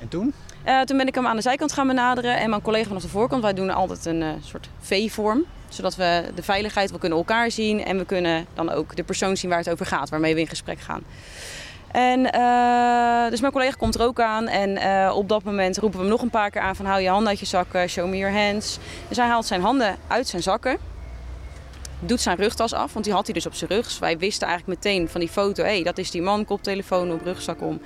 En 0.00 0.08
toen? 0.08 0.34
Uh, 0.66 0.80
toen 0.80 0.96
ben 0.96 1.06
ik 1.06 1.14
hem 1.14 1.26
aan 1.26 1.36
de 1.36 1.42
zijkant 1.42 1.72
gaan 1.72 1.86
benaderen 1.86 2.38
en 2.38 2.50
mijn 2.50 2.62
collega 2.62 2.86
vanaf 2.86 3.02
de 3.02 3.08
voorkant. 3.08 3.42
Wij 3.42 3.54
doen 3.54 3.70
altijd 3.70 4.04
een 4.06 4.20
uh, 4.20 4.28
soort 4.40 4.68
V-vorm, 4.80 5.44
zodat 5.68 5.96
we 5.96 6.24
de 6.34 6.42
veiligheid, 6.42 6.90
we 6.90 6.98
kunnen 6.98 7.18
elkaar 7.18 7.50
zien... 7.50 7.84
en 7.84 7.98
we 7.98 8.04
kunnen 8.04 8.46
dan 8.54 8.70
ook 8.70 8.96
de 8.96 9.02
persoon 9.02 9.36
zien 9.36 9.50
waar 9.50 9.58
het 9.58 9.70
over 9.70 9.86
gaat, 9.86 10.08
waarmee 10.08 10.34
we 10.34 10.40
in 10.40 10.46
gesprek 10.46 10.80
gaan. 10.80 11.02
En 11.90 12.20
uh, 12.20 13.30
dus 13.30 13.40
mijn 13.40 13.52
collega 13.52 13.76
komt 13.76 13.94
er 13.94 14.02
ook 14.02 14.20
aan 14.20 14.48
en 14.48 14.78
op 15.12 15.28
dat 15.28 15.44
moment 15.44 15.78
roepen 15.78 15.98
we 15.98 16.04
hem 16.04 16.12
nog 16.12 16.22
een 16.22 16.30
paar 16.30 16.50
keer 16.50 16.60
aan 16.60 16.76
van 16.76 16.86
hou 16.86 17.00
je 17.00 17.08
handen 17.08 17.28
uit 17.28 17.40
je 17.40 17.46
zakken, 17.46 17.88
show 17.88 18.08
me 18.08 18.16
your 18.16 18.36
hands. 18.36 18.78
Dus 19.08 19.16
hij 19.16 19.26
haalt 19.26 19.46
zijn 19.46 19.60
handen 19.60 19.96
uit 20.06 20.26
zijn 20.28 20.42
zakken 20.42 20.78
doet 22.00 22.20
zijn 22.20 22.36
rugtas 22.36 22.72
af, 22.72 22.92
want 22.92 23.04
die 23.04 23.14
had 23.14 23.24
hij 23.24 23.34
dus 23.34 23.46
op 23.46 23.54
zijn 23.54 23.70
rug. 23.70 23.84
Dus 23.84 23.98
wij 23.98 24.18
wisten 24.18 24.48
eigenlijk 24.48 24.84
meteen 24.84 25.08
van 25.08 25.20
die 25.20 25.28
foto, 25.28 25.62
hé, 25.62 25.68
hey, 25.68 25.82
dat 25.82 25.98
is 25.98 26.10
die 26.10 26.22
man, 26.22 26.44
koptelefoon 26.44 27.12
op, 27.12 27.24
rugzak 27.24 27.62
om. 27.62 27.80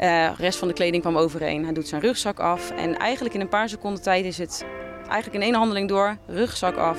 Uh, 0.00 0.06
de 0.36 0.42
rest 0.42 0.58
van 0.58 0.68
de 0.68 0.74
kleding 0.74 1.02
kwam 1.02 1.16
overeen. 1.16 1.64
Hij 1.64 1.72
doet 1.72 1.88
zijn 1.88 2.00
rugzak 2.00 2.38
af 2.38 2.70
en 2.70 2.98
eigenlijk 2.98 3.34
in 3.34 3.40
een 3.40 3.48
paar 3.48 3.68
seconden 3.68 4.02
tijd 4.02 4.24
is 4.24 4.38
het 4.38 4.64
eigenlijk 5.02 5.34
in 5.34 5.42
één 5.42 5.54
handeling 5.54 5.88
door. 5.88 6.16
Rugzak 6.26 6.76
af, 6.76 6.98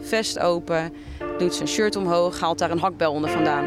vest 0.00 0.38
open, 0.38 0.92
doet 1.38 1.54
zijn 1.54 1.68
shirt 1.68 1.96
omhoog, 1.96 2.40
haalt 2.40 2.58
daar 2.58 2.70
een 2.70 2.78
hakbel 2.78 3.12
onder 3.12 3.30
vandaan. 3.30 3.64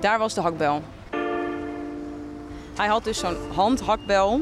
Daar 0.00 0.18
was 0.18 0.34
de 0.34 0.40
hakbel. 0.40 0.82
Hij 2.76 2.86
had 2.86 3.04
dus 3.04 3.18
zo'n 3.18 3.36
handhakbel. 3.54 4.40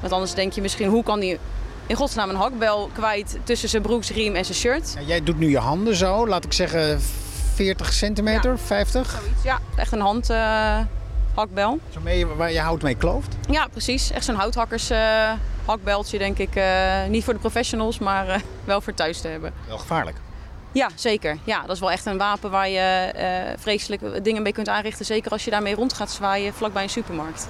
Want 0.00 0.12
anders 0.12 0.34
denk 0.34 0.52
je 0.52 0.60
misschien, 0.60 0.88
hoe 0.88 1.02
kan 1.02 1.20
die 1.20 1.38
in 1.86 1.96
godsnaam 1.96 2.28
een 2.28 2.36
hakbel 2.36 2.90
kwijt 2.92 3.38
tussen 3.44 3.68
zijn 3.68 3.82
broeksriem 3.82 4.34
en 4.34 4.44
zijn 4.44 4.58
shirt. 4.58 4.92
Ja, 4.94 5.00
jij 5.06 5.22
doet 5.22 5.38
nu 5.38 5.50
je 5.50 5.58
handen 5.58 5.96
zo, 5.96 6.28
laat 6.28 6.44
ik 6.44 6.52
zeggen 6.52 7.00
40 7.54 7.92
centimeter, 7.92 8.50
ja, 8.50 8.58
50? 8.58 9.10
Zoiets, 9.10 9.42
ja. 9.42 9.58
Echt 9.76 9.92
een 9.92 10.00
handhakbel. 10.00 10.90
Uh, 10.90 11.00
zo 11.90 12.00
mee 12.02 12.26
waar 12.26 12.52
je 12.52 12.60
hout 12.60 12.82
mee 12.82 12.94
klooft? 12.94 13.36
Ja, 13.50 13.66
precies. 13.66 14.10
Echt 14.10 14.24
zo'n 14.24 14.34
houthakkers 14.34 14.90
uh, 14.90 15.32
hakbeltje 15.64 16.18
denk 16.18 16.38
ik. 16.38 16.56
Uh, 16.56 17.04
niet 17.08 17.24
voor 17.24 17.32
de 17.32 17.40
professionals, 17.40 17.98
maar 17.98 18.42
wel 18.64 18.80
voor 18.80 18.94
thuis 18.94 19.20
te 19.20 19.28
hebben. 19.28 19.52
Wel 19.68 19.78
gevaarlijk. 19.78 20.16
Ja, 20.72 20.88
zeker. 20.94 21.38
Ja, 21.44 21.60
dat 21.60 21.70
is 21.70 21.80
wel 21.80 21.90
echt 21.90 22.06
een 22.06 22.18
wapen 22.18 22.50
waar 22.50 22.68
je 22.68 23.10
vreselijke 23.58 24.22
dingen 24.22 24.42
mee 24.42 24.52
kunt 24.52 24.68
aanrichten. 24.68 25.04
Zeker 25.04 25.30
als 25.30 25.44
je 25.44 25.50
daarmee 25.50 25.74
rond 25.74 25.92
gaat 25.92 26.10
zwaaien 26.10 26.54
vlakbij 26.54 26.82
een 26.82 26.88
supermarkt. 26.88 27.48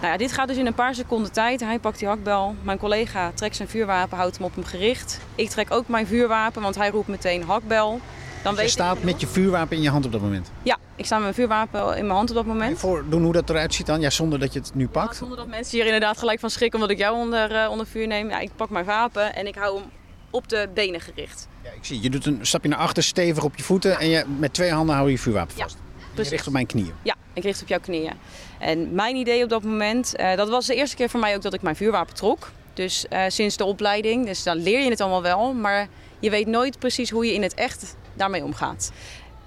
Nou 0.00 0.12
ja, 0.12 0.16
dit 0.16 0.32
gaat 0.32 0.48
dus 0.48 0.56
in 0.56 0.66
een 0.66 0.74
paar 0.74 0.94
seconden 0.94 1.32
tijd. 1.32 1.60
Hij 1.60 1.78
pakt 1.78 1.98
die 1.98 2.08
hakbel. 2.08 2.54
Mijn 2.62 2.78
collega 2.78 3.30
trekt 3.34 3.56
zijn 3.56 3.68
vuurwapen, 3.68 4.16
houdt 4.16 4.36
hem 4.36 4.46
op 4.46 4.54
hem 4.54 4.64
gericht. 4.64 5.20
Ik 5.34 5.48
trek 5.48 5.70
ook 5.70 5.88
mijn 5.88 6.06
vuurwapen, 6.06 6.62
want 6.62 6.74
hij 6.74 6.90
roept 6.90 7.08
meteen 7.08 7.42
hakbel. 7.42 8.00
Dan 8.44 8.54
dus 8.54 8.62
je 8.62 8.70
staat 8.70 9.02
met 9.02 9.20
je 9.20 9.26
vuurwapen 9.26 9.76
in 9.76 9.82
je 9.82 9.88
hand 9.88 10.04
op 10.04 10.12
dat 10.12 10.20
moment? 10.20 10.50
Ja, 10.62 10.78
ik 10.96 11.04
sta 11.04 11.14
met 11.14 11.22
mijn 11.22 11.34
vuurwapen 11.34 11.96
in 11.96 12.04
mijn 12.04 12.16
hand 12.16 12.30
op 12.30 12.36
dat 12.36 12.46
moment. 12.46 12.78
Voor 12.78 13.04
doen 13.08 13.22
hoe 13.22 13.32
dat 13.32 13.50
eruit 13.50 13.74
ziet 13.74 13.86
dan? 13.86 14.00
Ja, 14.00 14.10
zonder 14.10 14.38
dat 14.38 14.52
je 14.52 14.58
het 14.58 14.74
nu 14.74 14.88
pakt? 14.88 15.12
Ja, 15.12 15.18
zonder 15.18 15.36
dat 15.36 15.46
mensen 15.46 15.76
hier 15.76 15.86
inderdaad 15.86 16.18
gelijk 16.18 16.40
van 16.40 16.50
schrikken 16.50 16.80
omdat 16.80 16.96
ik 16.96 17.02
jou 17.02 17.16
onder, 17.16 17.52
uh, 17.52 17.70
onder 17.70 17.86
vuur 17.86 18.06
neem. 18.06 18.28
Ja, 18.28 18.38
ik 18.38 18.50
pak 18.56 18.70
mijn 18.70 18.84
wapen 18.84 19.34
en 19.34 19.46
ik 19.46 19.54
hou 19.54 19.78
hem 19.78 19.84
op 20.30 20.48
de 20.48 20.68
benen 20.74 21.00
gericht. 21.00 21.48
Ja, 21.62 21.70
ik 21.70 21.84
zie. 21.84 22.02
Je 22.02 22.10
doet 22.10 22.26
een 22.26 22.38
stapje 22.42 22.68
naar 22.68 22.78
achter, 22.78 23.02
stevig 23.02 23.44
op 23.44 23.56
je 23.56 23.62
voeten 23.62 23.90
ja. 23.90 23.98
en 23.98 24.08
je, 24.08 24.24
met 24.38 24.52
twee 24.52 24.70
handen 24.70 24.94
hou 24.94 25.06
je 25.06 25.14
je 25.14 25.18
vuurwapen 25.18 25.56
vast. 25.56 25.76
Ja, 26.16 26.22
je 26.22 26.28
richt 26.28 26.46
op 26.46 26.52
mijn 26.52 26.66
knieën. 26.66 26.92
Ja, 27.02 27.14
ik 27.32 27.42
richt 27.42 27.62
op 27.62 27.68
jouw 27.68 27.80
knieën. 27.80 28.12
En 28.58 28.94
mijn 28.94 29.16
idee 29.16 29.42
op 29.42 29.48
dat 29.48 29.62
moment, 29.62 30.14
uh, 30.20 30.36
dat 30.36 30.48
was 30.48 30.66
de 30.66 30.74
eerste 30.74 30.96
keer 30.96 31.08
voor 31.08 31.20
mij 31.20 31.34
ook 31.34 31.42
dat 31.42 31.54
ik 31.54 31.62
mijn 31.62 31.76
vuurwapen 31.76 32.14
trok. 32.14 32.50
Dus 32.74 33.06
uh, 33.12 33.24
sinds 33.28 33.56
de 33.56 33.64
opleiding, 33.64 34.26
dus 34.26 34.42
dan 34.42 34.56
leer 34.56 34.80
je 34.80 34.90
het 34.90 35.00
allemaal 35.00 35.22
wel. 35.22 35.52
Maar 35.52 35.88
Je 36.24 36.30
weet 36.30 36.46
nooit 36.46 36.78
precies 36.78 37.10
hoe 37.10 37.26
je 37.26 37.34
in 37.34 37.42
het 37.42 37.54
echt 37.54 37.96
daarmee 38.14 38.44
omgaat. 38.44 38.92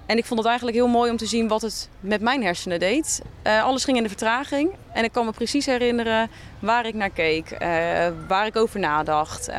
En 0.06 0.16
ik 0.16 0.24
vond 0.24 0.38
het 0.38 0.48
eigenlijk 0.48 0.76
heel 0.76 0.88
mooi 0.88 1.10
om 1.10 1.16
te 1.16 1.26
zien 1.26 1.48
wat 1.48 1.62
het 1.62 1.88
met 2.00 2.20
mijn 2.20 2.42
hersenen 2.42 2.78
deed. 2.78 3.22
Uh, 3.46 3.62
alles 3.64 3.84
ging 3.84 3.96
in 3.96 4.02
de 4.02 4.08
vertraging. 4.08 4.70
En 4.92 5.04
ik 5.04 5.12
kan 5.12 5.24
me 5.24 5.32
precies 5.32 5.66
herinneren 5.66 6.30
waar 6.58 6.86
ik 6.86 6.94
naar 6.94 7.10
keek, 7.10 7.50
uh, 7.50 7.58
waar 8.28 8.46
ik 8.46 8.56
over 8.56 8.80
nadacht. 8.80 9.48
Uh, 9.48 9.56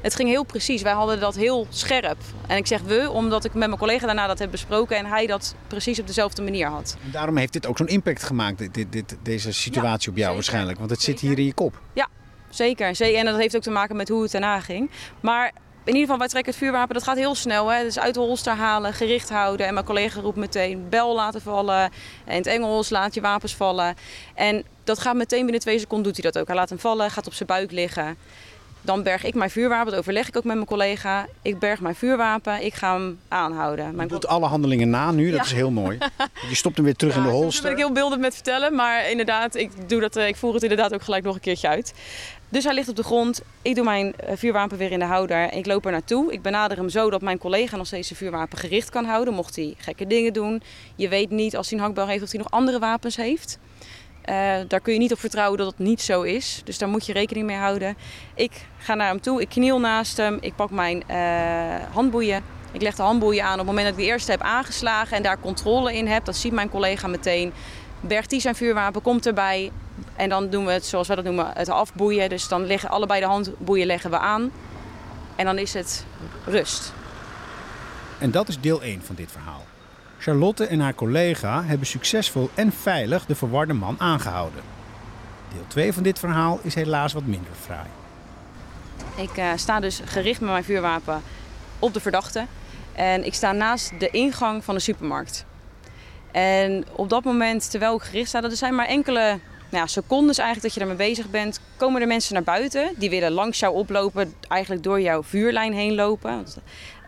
het 0.00 0.14
ging 0.14 0.28
heel 0.28 0.44
precies. 0.44 0.82
Wij 0.82 0.92
hadden 0.92 1.20
dat 1.20 1.36
heel 1.36 1.66
scherp. 1.68 2.18
En 2.46 2.56
ik 2.56 2.66
zeg 2.66 2.80
we, 2.80 3.10
omdat 3.10 3.44
ik 3.44 3.54
met 3.54 3.68
mijn 3.68 3.80
collega 3.80 4.06
daarna 4.06 4.26
dat 4.26 4.38
heb 4.38 4.50
besproken 4.50 4.96
en 4.96 5.06
hij 5.06 5.26
dat 5.26 5.54
precies 5.66 6.00
op 6.00 6.06
dezelfde 6.06 6.42
manier 6.42 6.66
had. 6.66 6.96
En 7.04 7.10
daarom 7.10 7.36
heeft 7.36 7.52
dit 7.52 7.66
ook 7.66 7.76
zo'n 7.76 7.86
impact 7.86 8.22
gemaakt, 8.22 8.74
dit, 8.74 8.92
dit, 8.92 9.16
deze 9.22 9.52
situatie 9.52 10.06
ja, 10.06 10.10
op 10.10 10.16
jou 10.16 10.16
zeker. 10.16 10.34
waarschijnlijk. 10.34 10.78
Want 10.78 10.90
het 10.90 11.02
zit 11.02 11.20
hier 11.20 11.38
in 11.38 11.44
je 11.44 11.54
kop. 11.54 11.80
Ja, 11.92 12.08
zeker. 12.50 12.96
zeker. 12.96 13.18
En 13.18 13.24
dat 13.24 13.36
heeft 13.36 13.56
ook 13.56 13.62
te 13.62 13.70
maken 13.70 13.96
met 13.96 14.08
hoe 14.08 14.22
het 14.22 14.32
daarna 14.32 14.60
ging. 14.60 14.90
Maar 15.20 15.52
in 15.88 15.94
ieder 15.94 16.00
geval, 16.00 16.18
wij 16.18 16.28
trekken 16.28 16.52
het 16.52 16.62
vuurwapen, 16.62 16.94
dat 16.94 17.02
gaat 17.02 17.16
heel 17.16 17.34
snel. 17.34 17.68
Hè? 17.68 17.82
Dus 17.82 17.98
uit 17.98 18.14
de 18.14 18.20
holster 18.20 18.52
halen, 18.52 18.94
gericht 18.94 19.28
houden. 19.28 19.66
En 19.66 19.74
mijn 19.74 19.86
collega 19.86 20.20
roept 20.20 20.36
meteen 20.36 20.88
bel 20.88 21.14
laten 21.14 21.40
vallen. 21.40 21.90
In 22.26 22.34
het 22.36 22.46
Engels, 22.46 22.90
laat 22.90 23.14
je 23.14 23.20
wapens 23.20 23.54
vallen. 23.54 23.94
En 24.34 24.64
dat 24.84 24.98
gaat 24.98 25.14
meteen 25.14 25.42
binnen 25.42 25.60
twee 25.60 25.78
seconden 25.78 26.06
doet 26.06 26.22
hij 26.22 26.30
dat 26.30 26.40
ook. 26.40 26.46
Hij 26.46 26.56
laat 26.56 26.68
hem 26.68 26.78
vallen, 26.78 27.10
gaat 27.10 27.26
op 27.26 27.32
zijn 27.34 27.48
buik 27.48 27.70
liggen. 27.70 28.16
Dan 28.80 29.02
berg 29.02 29.24
ik 29.24 29.34
mijn 29.34 29.50
vuurwapen, 29.50 29.90
dat 29.90 30.00
overleg 30.00 30.28
ik 30.28 30.36
ook 30.36 30.44
met 30.44 30.54
mijn 30.54 30.66
collega. 30.66 31.26
Ik 31.42 31.58
berg 31.58 31.80
mijn 31.80 31.94
vuurwapen, 31.94 32.64
ik 32.64 32.74
ga 32.74 32.92
hem 32.92 33.18
aanhouden. 33.28 33.96
Je 33.96 34.06
doet 34.06 34.26
alle 34.26 34.46
handelingen 34.46 34.90
na 34.90 35.10
nu, 35.10 35.30
dat 35.30 35.44
is 35.44 35.52
heel 35.52 35.70
mooi. 35.70 35.98
Je 36.48 36.54
stopt 36.54 36.76
hem 36.76 36.84
weer 36.84 36.96
terug 36.96 37.16
in 37.16 37.22
de 37.22 37.28
holster. 37.28 37.62
Daar 37.62 37.70
ben 37.70 37.80
ik 37.80 37.86
heel 37.86 37.94
beeldend 37.94 38.20
met 38.20 38.34
vertellen, 38.34 38.74
maar 38.74 39.10
inderdaad, 39.10 39.54
ik, 39.54 39.88
doe 39.88 40.00
dat, 40.00 40.16
eh, 40.16 40.28
ik 40.28 40.36
voer 40.36 40.54
het 40.54 40.62
inderdaad 40.62 40.94
ook 40.94 41.02
gelijk 41.02 41.24
nog 41.24 41.34
een 41.34 41.40
keertje 41.40 41.68
uit. 41.68 41.94
Dus 42.48 42.64
hij 42.64 42.74
ligt 42.74 42.88
op 42.88 42.96
de 42.96 43.02
grond. 43.02 43.40
Ik 43.62 43.74
doe 43.74 43.84
mijn 43.84 44.14
eh, 44.16 44.36
vuurwapen 44.36 44.78
weer 44.78 44.92
in 44.92 44.98
de 44.98 45.04
houder. 45.04 45.52
Ik 45.52 45.66
loop 45.66 45.84
er 45.84 45.92
naartoe. 45.92 46.32
Ik 46.32 46.42
benader 46.42 46.76
hem 46.76 46.88
zo 46.88 47.10
dat 47.10 47.20
mijn 47.20 47.38
collega 47.38 47.76
nog 47.76 47.86
steeds 47.86 48.06
zijn 48.06 48.18
vuurwapen 48.18 48.58
gericht 48.58 48.90
kan 48.90 49.04
houden. 49.04 49.34
Mocht 49.34 49.56
hij 49.56 49.74
gekke 49.78 50.06
dingen 50.06 50.32
doen. 50.32 50.62
Je 50.96 51.08
weet 51.08 51.30
niet 51.30 51.56
als 51.56 51.70
hij 51.70 51.78
een 51.78 51.84
hakbel 51.84 52.06
heeft 52.06 52.22
of 52.22 52.30
hij 52.30 52.38
nog 52.40 52.50
andere 52.50 52.78
wapens 52.78 53.16
heeft. 53.16 53.58
Uh, 54.28 54.34
daar 54.68 54.80
kun 54.80 54.92
je 54.92 54.98
niet 54.98 55.12
op 55.12 55.18
vertrouwen 55.18 55.58
dat 55.58 55.66
het 55.66 55.78
niet 55.78 56.00
zo 56.00 56.22
is. 56.22 56.60
Dus 56.64 56.78
daar 56.78 56.88
moet 56.88 57.06
je 57.06 57.12
rekening 57.12 57.46
mee 57.46 57.56
houden. 57.56 57.96
Ik 58.34 58.66
ga 58.78 58.94
naar 58.94 59.08
hem 59.08 59.20
toe. 59.20 59.40
Ik 59.40 59.48
kniel 59.48 59.80
naast 59.80 60.16
hem. 60.16 60.38
Ik 60.40 60.56
pak 60.56 60.70
mijn 60.70 61.02
uh, 61.10 61.16
handboeien. 61.92 62.42
Ik 62.72 62.82
leg 62.82 62.94
de 62.94 63.02
handboeien 63.02 63.44
aan 63.44 63.52
op 63.52 63.58
het 63.58 63.66
moment 63.66 63.86
dat 63.86 63.94
ik 63.94 64.04
de 64.04 64.10
eerste 64.10 64.30
heb 64.30 64.40
aangeslagen 64.40 65.16
en 65.16 65.22
daar 65.22 65.40
controle 65.40 65.94
in 65.94 66.06
heb. 66.06 66.24
Dat 66.24 66.36
ziet 66.36 66.52
mijn 66.52 66.68
collega 66.68 67.06
meteen. 67.06 67.52
Bergt 68.00 68.30
hij 68.30 68.40
zijn 68.40 68.54
vuurwapen, 68.54 69.02
komt 69.02 69.26
erbij. 69.26 69.70
En 70.16 70.28
dan 70.28 70.50
doen 70.50 70.64
we 70.64 70.72
het 70.72 70.86
zoals 70.86 71.08
we 71.08 71.14
dat 71.14 71.24
noemen, 71.24 71.50
het 71.54 71.68
afboeien. 71.68 72.28
Dus 72.28 72.48
dan 72.48 72.66
leggen 72.66 72.88
allebei 72.88 73.20
de 73.20 73.26
handboeien 73.26 73.86
leggen 73.86 74.10
we 74.10 74.18
aan. 74.18 74.52
En 75.36 75.44
dan 75.44 75.58
is 75.58 75.74
het 75.74 76.04
rust. 76.44 76.92
En 78.18 78.30
dat 78.30 78.48
is 78.48 78.60
deel 78.60 78.82
1 78.82 79.02
van 79.02 79.14
dit 79.14 79.32
verhaal. 79.32 79.64
Charlotte 80.18 80.66
en 80.66 80.80
haar 80.80 80.94
collega 80.94 81.64
hebben 81.64 81.86
succesvol 81.86 82.50
en 82.54 82.72
veilig 82.72 83.26
de 83.26 83.34
verwarde 83.34 83.72
man 83.72 83.94
aangehouden. 83.98 84.62
Deel 85.52 85.64
2 85.66 85.92
van 85.92 86.02
dit 86.02 86.18
verhaal 86.18 86.60
is 86.62 86.74
helaas 86.74 87.12
wat 87.12 87.26
minder 87.26 87.52
fraai. 87.60 87.88
Ik 89.16 89.36
uh, 89.36 89.50
sta 89.56 89.80
dus 89.80 90.00
gericht 90.04 90.40
met 90.40 90.50
mijn 90.50 90.64
vuurwapen 90.64 91.22
op 91.78 91.94
de 91.94 92.00
verdachte. 92.00 92.46
En 92.92 93.24
ik 93.24 93.34
sta 93.34 93.52
naast 93.52 93.92
de 93.98 94.10
ingang 94.10 94.64
van 94.64 94.74
de 94.74 94.80
supermarkt. 94.80 95.44
En 96.30 96.84
op 96.92 97.08
dat 97.08 97.24
moment, 97.24 97.70
terwijl 97.70 97.96
ik 97.96 98.02
gericht 98.02 98.28
sta, 98.28 98.40
dat 98.40 98.56
zijn 98.56 98.74
maar 98.74 98.86
enkele 98.86 99.38
nou 99.70 99.82
ja, 99.82 99.86
secondes 99.86 100.38
eigenlijk 100.38 100.62
dat 100.62 100.74
je 100.74 100.88
daarmee 100.88 101.08
bezig 101.08 101.30
bent, 101.30 101.60
komen 101.76 102.00
er 102.00 102.06
mensen 102.06 102.34
naar 102.34 102.42
buiten. 102.42 102.94
Die 102.96 103.10
willen 103.10 103.32
langs 103.32 103.58
jou 103.58 103.74
oplopen, 103.74 104.34
eigenlijk 104.48 104.82
door 104.82 105.00
jouw 105.00 105.22
vuurlijn 105.22 105.72
heen 105.72 105.94
lopen. 105.94 106.46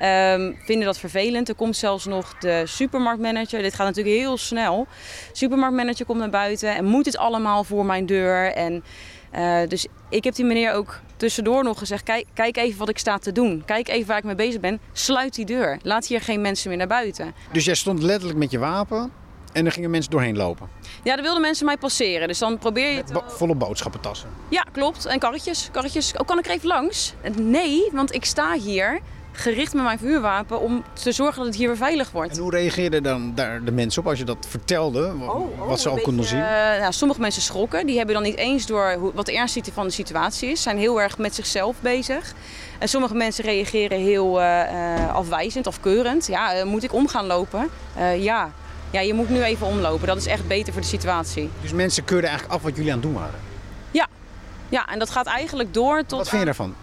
Um, 0.03 0.57
vinden 0.65 0.85
dat 0.85 0.99
vervelend. 0.99 1.49
Er 1.49 1.55
komt 1.55 1.77
zelfs 1.77 2.05
nog 2.05 2.39
de 2.39 2.63
supermarktmanager. 2.67 3.63
Dit 3.63 3.75
gaat 3.75 3.87
natuurlijk 3.87 4.17
heel 4.17 4.37
snel. 4.37 4.87
Supermarktmanager 5.33 6.07
komt 6.07 6.19
naar 6.19 6.31
buiten 6.31 6.77
en 6.77 6.85
moet 6.85 7.07
het 7.07 7.17
allemaal 7.17 7.65
voor 7.65 7.87
mijn 7.87 8.07
deur. 8.07 8.53
En, 8.53 8.85
uh, 9.35 9.69
dus 9.69 9.87
ik 10.09 10.25
heb 10.25 10.35
die 10.35 10.45
meneer 10.45 10.73
ook 10.73 11.01
tussendoor 11.17 11.65
nog 11.65 11.79
gezegd: 11.79 12.03
kijk, 12.03 12.27
kijk 12.35 12.57
even 12.57 12.79
wat 12.79 12.89
ik 12.89 12.99
sta 12.99 13.19
te 13.19 13.33
doen. 13.33 13.63
Kijk 13.67 13.89
even 13.89 14.09
waar 14.09 14.19
ik 14.19 14.25
mee 14.25 14.35
bezig 14.35 14.61
ben. 14.61 14.81
Sluit 14.93 15.35
die 15.35 15.47
deur. 15.47 15.79
Laat 15.83 16.07
hier 16.07 16.21
geen 16.21 16.41
mensen 16.41 16.69
meer 16.69 16.79
naar 16.79 16.87
buiten. 16.87 17.35
Dus 17.53 17.65
jij 17.65 17.75
stond 17.75 18.03
letterlijk 18.03 18.39
met 18.39 18.51
je 18.51 18.59
wapen 18.59 19.20
en 19.53 19.67
er 19.67 19.73
gingen 19.73 19.91
mensen 19.91 20.11
doorheen 20.11 20.37
lopen? 20.37 20.69
Ja, 21.03 21.15
dan 21.15 21.25
wilden 21.25 21.41
mensen 21.41 21.67
mij 21.67 21.77
passeren. 21.77 22.29
Dus 22.29 22.39
dan 22.39 22.59
probeer 22.59 22.91
je 22.91 22.97
het... 22.97 23.13
volle 23.27 23.55
boodschappentassen? 23.55 24.29
Ja, 24.49 24.67
klopt. 24.73 25.07
En 25.07 25.19
karretjes. 25.19 25.69
karretjes. 25.73 26.13
Oh, 26.17 26.27
kan 26.27 26.39
ik 26.39 26.47
er 26.47 26.51
even 26.51 26.69
langs? 26.69 27.15
Nee, 27.37 27.89
want 27.93 28.15
ik 28.15 28.25
sta 28.25 28.53
hier 28.53 29.01
gericht 29.33 29.75
met 29.75 29.85
mijn 29.85 29.99
vuurwapen 29.99 30.61
om 30.61 30.85
te 30.93 31.13
zorgen 31.13 31.37
dat 31.37 31.47
het 31.47 31.57
hier 31.57 31.67
weer 31.67 31.77
veilig 31.77 32.11
wordt. 32.11 32.37
En 32.37 32.43
hoe 32.43 32.51
reageerden 32.51 33.03
dan 33.03 33.33
daar 33.35 33.65
de 33.65 33.73
mensen 33.73 34.03
op 34.03 34.09
als 34.09 34.19
je 34.19 34.25
dat 34.25 34.47
vertelde? 34.49 35.13
Oh, 35.21 35.29
oh, 35.29 35.69
wat 35.69 35.81
ze 35.81 35.89
al 35.89 36.01
konden 36.01 36.25
zien? 36.25 36.39
Uh, 36.39 36.45
nou, 36.81 36.93
sommige 36.93 37.21
mensen 37.21 37.43
schrokken. 37.43 37.87
Die 37.87 37.97
hebben 37.97 38.15
dan 38.15 38.25
niet 38.25 38.37
eens 38.37 38.67
door 38.67 38.93
hoe, 38.93 39.13
wat 39.15 39.27
de 39.27 39.37
ernst 39.37 39.71
van 39.73 39.87
de 39.87 39.93
situatie 39.93 40.51
is. 40.51 40.63
Zijn 40.63 40.79
heel 40.79 41.01
erg 41.01 41.19
met 41.19 41.35
zichzelf 41.35 41.77
bezig. 41.81 42.35
En 42.79 42.89
sommige 42.89 43.15
mensen 43.15 43.45
reageren 43.45 43.99
heel 43.99 44.41
uh, 44.41 45.15
afwijzend, 45.15 45.67
afkeurend. 45.67 46.27
Ja, 46.27 46.65
moet 46.65 46.83
ik 46.83 46.93
om 46.93 47.09
gaan 47.09 47.27
lopen? 47.27 47.69
ja, 48.19 48.53
ja, 48.91 49.01
je 49.01 49.15
moet 49.15 49.29
nu 49.29 49.43
even 49.43 49.67
omlopen. 49.67 50.07
Dat 50.07 50.17
is 50.17 50.27
echt 50.27 50.49
beter 50.49 50.73
voor 50.73 50.83
de 50.83 50.89
situatie. 50.89 51.51
Dus 51.61 51.73
mensen 51.73 52.05
keurden 52.05 52.31
eigenlijk 52.31 52.59
af 52.59 52.65
wat 52.65 52.77
jullie 52.77 52.93
aan 52.93 52.99
het 52.99 53.07
doen 53.07 53.17
waren? 53.17 53.41
Ja, 53.91 54.07
ja 54.69 54.87
en 54.87 54.99
dat 54.99 55.11
gaat 55.11 55.27
eigenlijk 55.27 55.75
door 55.75 56.05
tot... 56.07 56.19
Wat 56.19 56.29
vind 56.29 56.41
je 56.41 56.47
daarvan? 56.47 56.75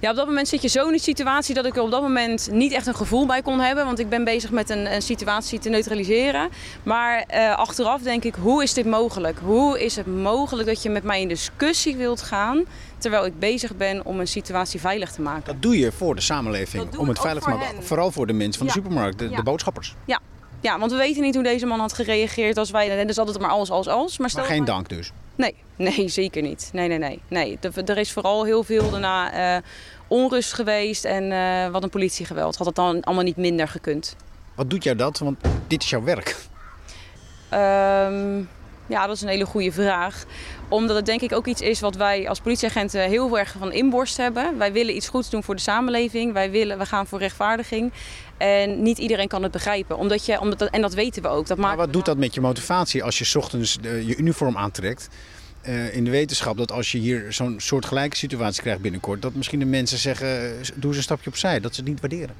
Ja, 0.00 0.10
op 0.10 0.16
dat 0.16 0.26
moment 0.26 0.48
zit 0.48 0.62
je 0.62 0.68
zo 0.68 0.86
in 0.86 0.92
een 0.92 0.98
situatie 0.98 1.54
dat 1.54 1.66
ik 1.66 1.76
er 1.76 1.82
op 1.82 1.90
dat 1.90 2.02
moment 2.02 2.48
niet 2.50 2.72
echt 2.72 2.86
een 2.86 2.94
gevoel 2.94 3.26
bij 3.26 3.42
kon 3.42 3.60
hebben. 3.60 3.84
Want 3.84 3.98
ik 3.98 4.08
ben 4.08 4.24
bezig 4.24 4.50
met 4.50 4.70
een, 4.70 4.94
een 4.94 5.02
situatie 5.02 5.58
te 5.58 5.68
neutraliseren. 5.68 6.48
Maar 6.82 7.24
uh, 7.34 7.56
achteraf 7.56 8.02
denk 8.02 8.24
ik, 8.24 8.34
hoe 8.34 8.62
is 8.62 8.74
dit 8.74 8.86
mogelijk? 8.86 9.38
Hoe 9.38 9.84
is 9.84 9.96
het 9.96 10.06
mogelijk 10.06 10.68
dat 10.68 10.82
je 10.82 10.90
met 10.90 11.02
mij 11.02 11.20
in 11.20 11.28
discussie 11.28 11.96
wilt 11.96 12.22
gaan... 12.22 12.64
terwijl 12.98 13.26
ik 13.26 13.38
bezig 13.38 13.76
ben 13.76 14.04
om 14.04 14.20
een 14.20 14.28
situatie 14.28 14.80
veilig 14.80 15.12
te 15.12 15.20
maken? 15.20 15.44
Dat 15.44 15.62
doe 15.62 15.78
je 15.78 15.92
voor 15.92 16.14
de 16.14 16.20
samenleving, 16.20 16.96
om 16.96 17.08
het 17.08 17.18
veilig 17.18 17.42
te 17.42 17.50
maken. 17.50 17.82
Vooral 17.82 18.10
voor 18.10 18.26
de 18.26 18.32
mensen 18.32 18.58
van 18.58 18.66
de 18.66 18.72
supermarkt, 18.72 19.18
de, 19.18 19.30
de 19.30 19.42
boodschappers. 19.42 19.94
Ja. 20.04 20.20
ja, 20.60 20.78
want 20.78 20.90
we 20.90 20.96
weten 20.96 21.22
niet 21.22 21.34
hoe 21.34 21.44
deze 21.44 21.66
man 21.66 21.80
had 21.80 21.92
gereageerd 21.92 22.58
als 22.58 22.70
wij... 22.70 23.04
Dus 23.04 23.18
altijd 23.18 23.38
maar 23.38 23.50
alles 23.50 23.70
als 23.70 23.88
als. 23.88 24.18
Maar, 24.18 24.30
maar 24.34 24.44
geen 24.44 24.64
dank 24.64 24.88
dus? 24.88 25.12
Nee, 25.34 25.54
nee, 25.86 26.08
zeker 26.08 26.42
niet. 26.42 26.70
Nee, 26.72 26.88
nee, 26.88 26.98
nee. 26.98 27.20
nee. 27.28 27.58
Er 27.84 27.98
is 27.98 28.12
vooral 28.12 28.44
heel 28.44 28.62
veel 28.62 28.90
daarna 28.90 29.56
uh, 29.56 29.62
onrust 30.06 30.52
geweest 30.52 31.04
en 31.04 31.30
uh, 31.30 31.68
wat 31.68 31.82
een 31.82 31.90
politiegeweld. 31.90 32.56
Had 32.56 32.66
het 32.66 32.74
dan 32.74 33.02
allemaal 33.02 33.24
niet 33.24 33.36
minder 33.36 33.68
gekund. 33.68 34.16
Wat 34.54 34.70
doet 34.70 34.84
jou 34.84 34.96
dat? 34.96 35.18
Want 35.18 35.38
dit 35.66 35.82
is 35.82 35.90
jouw 35.90 36.02
werk. 36.02 36.36
Um, 37.52 38.48
ja, 38.86 39.06
dat 39.06 39.16
is 39.16 39.22
een 39.22 39.28
hele 39.28 39.46
goede 39.46 39.72
vraag. 39.72 40.24
Omdat 40.68 40.96
het 40.96 41.06
denk 41.06 41.20
ik 41.20 41.32
ook 41.32 41.46
iets 41.46 41.60
is 41.60 41.80
wat 41.80 41.96
wij 41.96 42.28
als 42.28 42.40
politieagenten 42.40 43.00
heel 43.00 43.38
erg 43.38 43.54
van 43.58 43.72
inborst 43.72 44.16
hebben. 44.16 44.58
Wij 44.58 44.72
willen 44.72 44.96
iets 44.96 45.08
goeds 45.08 45.30
doen 45.30 45.42
voor 45.42 45.54
de 45.54 45.60
samenleving. 45.60 46.32
Wij, 46.32 46.50
willen, 46.50 46.78
we 46.78 46.86
gaan 46.86 47.06
voor 47.06 47.18
rechtvaardiging. 47.18 47.92
En 48.36 48.82
niet 48.82 48.98
iedereen 48.98 49.28
kan 49.28 49.42
het 49.42 49.52
begrijpen. 49.52 49.96
Omdat 49.96 50.26
je, 50.26 50.40
omdat 50.40 50.62
en 50.62 50.80
dat 50.80 50.94
weten 50.94 51.22
we 51.22 51.28
ook. 51.28 51.46
Dat 51.46 51.58
maakt 51.58 51.76
maar 51.76 51.84
wat 51.84 51.92
doet 51.92 52.04
dat 52.04 52.16
met 52.16 52.34
je 52.34 52.40
motivatie 52.40 53.02
als 53.04 53.18
je 53.18 53.38
ochtends 53.38 53.78
je 53.82 54.16
uniform 54.16 54.56
aantrekt? 54.56 55.08
Uh, 55.68 55.94
in 55.94 56.04
de 56.04 56.10
wetenschap 56.10 56.56
dat 56.56 56.72
als 56.72 56.92
je 56.92 56.98
hier 56.98 57.32
zo'n 57.32 57.60
soortgelijke 57.60 58.16
situatie 58.16 58.62
krijgt 58.62 58.80
binnenkort, 58.80 59.22
dat 59.22 59.34
misschien 59.34 59.58
de 59.58 59.64
mensen 59.64 59.98
zeggen: 59.98 60.52
doe 60.74 60.88
eens 60.88 60.96
een 60.96 61.02
stapje 61.02 61.30
opzij, 61.30 61.60
dat 61.60 61.74
ze 61.74 61.80
het 61.80 61.90
niet 61.90 62.00
waarderen. 62.00 62.34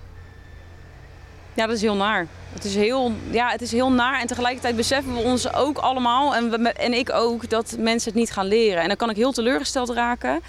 Ja, 1.55 1.67
dat 1.67 1.77
is 1.77 1.83
heel 1.83 1.97
naar. 1.97 2.27
Het 2.53 2.65
is 2.65 2.75
heel, 2.75 3.13
ja, 3.31 3.51
het 3.51 3.61
is 3.61 3.73
heel 3.73 3.93
naar 3.93 4.21
en 4.21 4.27
tegelijkertijd 4.27 4.77
beseffen 4.77 5.15
we 5.15 5.19
ons 5.19 5.53
ook 5.53 5.79
allemaal, 5.79 6.35
en, 6.35 6.51
we, 6.51 6.73
en 6.73 6.93
ik 6.93 7.13
ook, 7.13 7.51
dat 7.51 7.77
mensen 7.79 8.11
het 8.11 8.21
niet 8.21 8.33
gaan 8.33 8.47
leren. 8.47 8.83
En 8.83 8.89
dan 8.89 8.97
kan 8.97 9.11
ik 9.11 9.17
heel 9.17 9.33
teleurgesteld 9.33 9.91
raken. 9.91 10.41